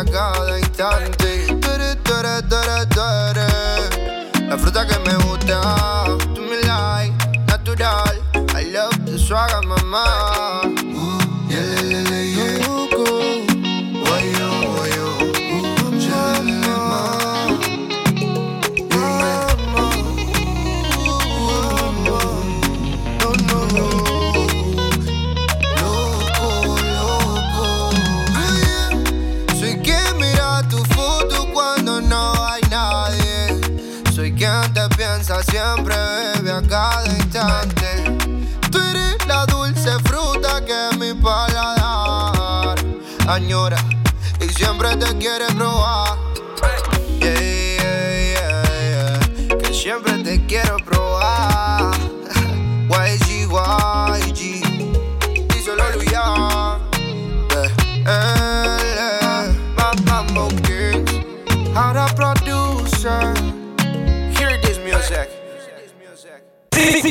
[0.04, 1.46] Cada instante.
[1.60, 3.00] Tú eres, tú eres, tú eres, tú
[3.30, 6.04] eres La fruta que me gusta.
[6.34, 7.12] Tú me like,
[7.46, 8.22] natural.
[8.54, 10.31] I love the swagger, mamá.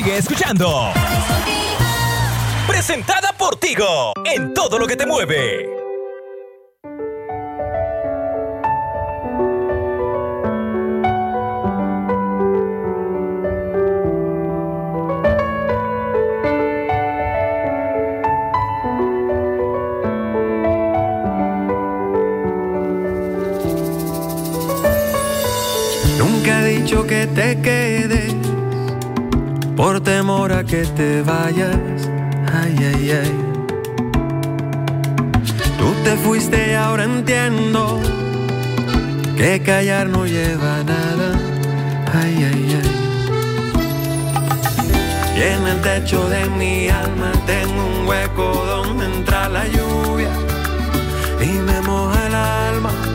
[0.04, 0.92] Sigue escuchando.
[2.66, 4.14] Presentada por Tigo.
[4.26, 5.70] En todo lo que te mueve.
[26.18, 27.91] Nunca he dicho que te quedes
[29.82, 31.76] por temor a que te vayas.
[32.54, 33.34] Ay, ay, ay.
[35.80, 38.00] Tú te fuiste y ahora entiendo
[39.36, 41.30] que callar no lleva nada.
[42.14, 42.92] Ay, ay, ay.
[45.36, 50.30] Y en el techo de mi alma tengo un hueco donde entra la lluvia
[51.42, 53.11] y me moja el alma.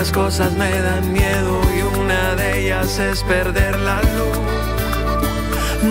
[0.00, 4.38] Pocas cosas me dan miedo y una de ellas es perder la luz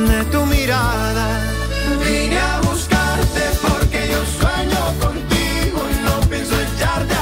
[0.10, 1.40] de tu mirada.
[2.04, 7.19] Vine a buscarte porque yo sueño contigo y no pienso echarte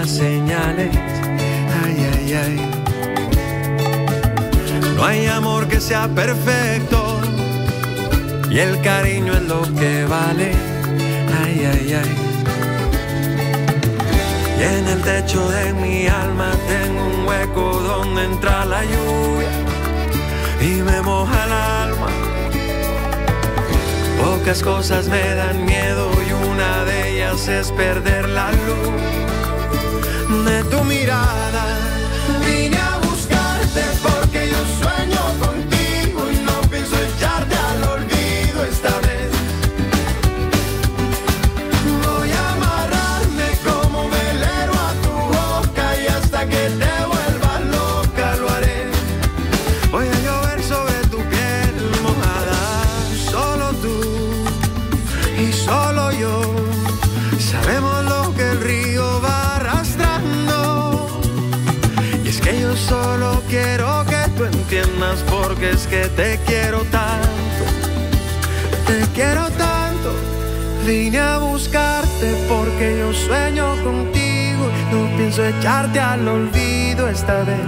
[0.00, 0.90] las señales.
[1.84, 2.56] Ay, ay, ay.
[4.96, 7.20] No hay amor que sea perfecto
[8.50, 10.52] y el cariño es lo que vale.
[11.42, 12.12] Ay, ay, ay.
[14.58, 19.52] Y en el techo de mi alma tengo un hueco donde entra la lluvia
[20.62, 22.10] y me moja el alma.
[24.22, 29.09] Pocas cosas me dan miedo y una de ellas es perder la luz
[30.30, 31.89] de tu mirada.
[65.62, 67.64] Es que te quiero tanto.
[68.86, 70.14] Te quiero tanto.
[70.86, 74.70] Vine a buscarte porque yo sueño contigo.
[74.92, 77.58] No pienso echarte al olvido esta vez.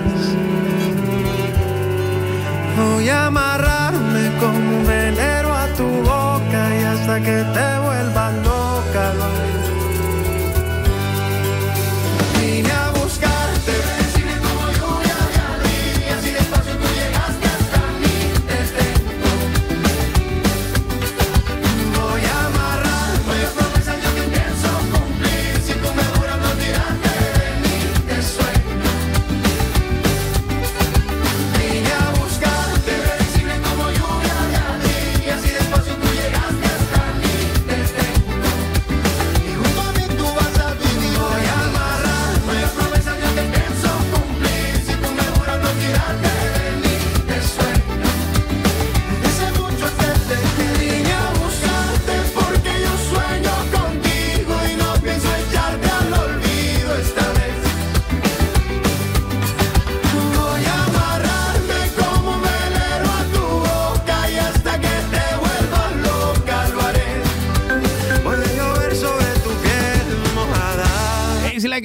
[2.77, 9.42] Voy a amarrarme como un velero a tu boca y hasta que te vuelvas loca.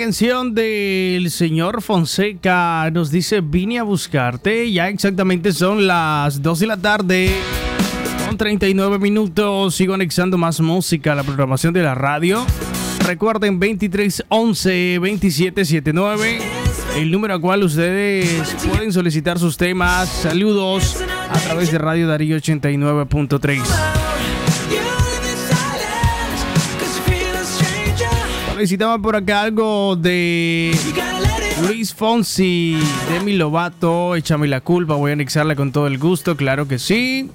[0.07, 2.89] Canción del señor Fonseca.
[2.91, 4.71] Nos dice, vine a buscarte.
[4.71, 7.35] Ya exactamente son las 2 de la tarde.
[8.25, 9.75] Con 39 minutos.
[9.75, 12.45] Sigo anexando más música a la programación de la radio.
[13.05, 16.39] Recuerden 2311 2779.
[16.95, 20.07] El número al cual ustedes pueden solicitar sus temas.
[20.07, 23.96] Saludos a través de Radio Darío 89.3.
[29.03, 30.71] Por acá algo de
[31.61, 32.75] Luis Fonsi,
[33.07, 37.29] Demi Lovato, Échame la culpa, voy a anexarla con todo el gusto, claro que sí.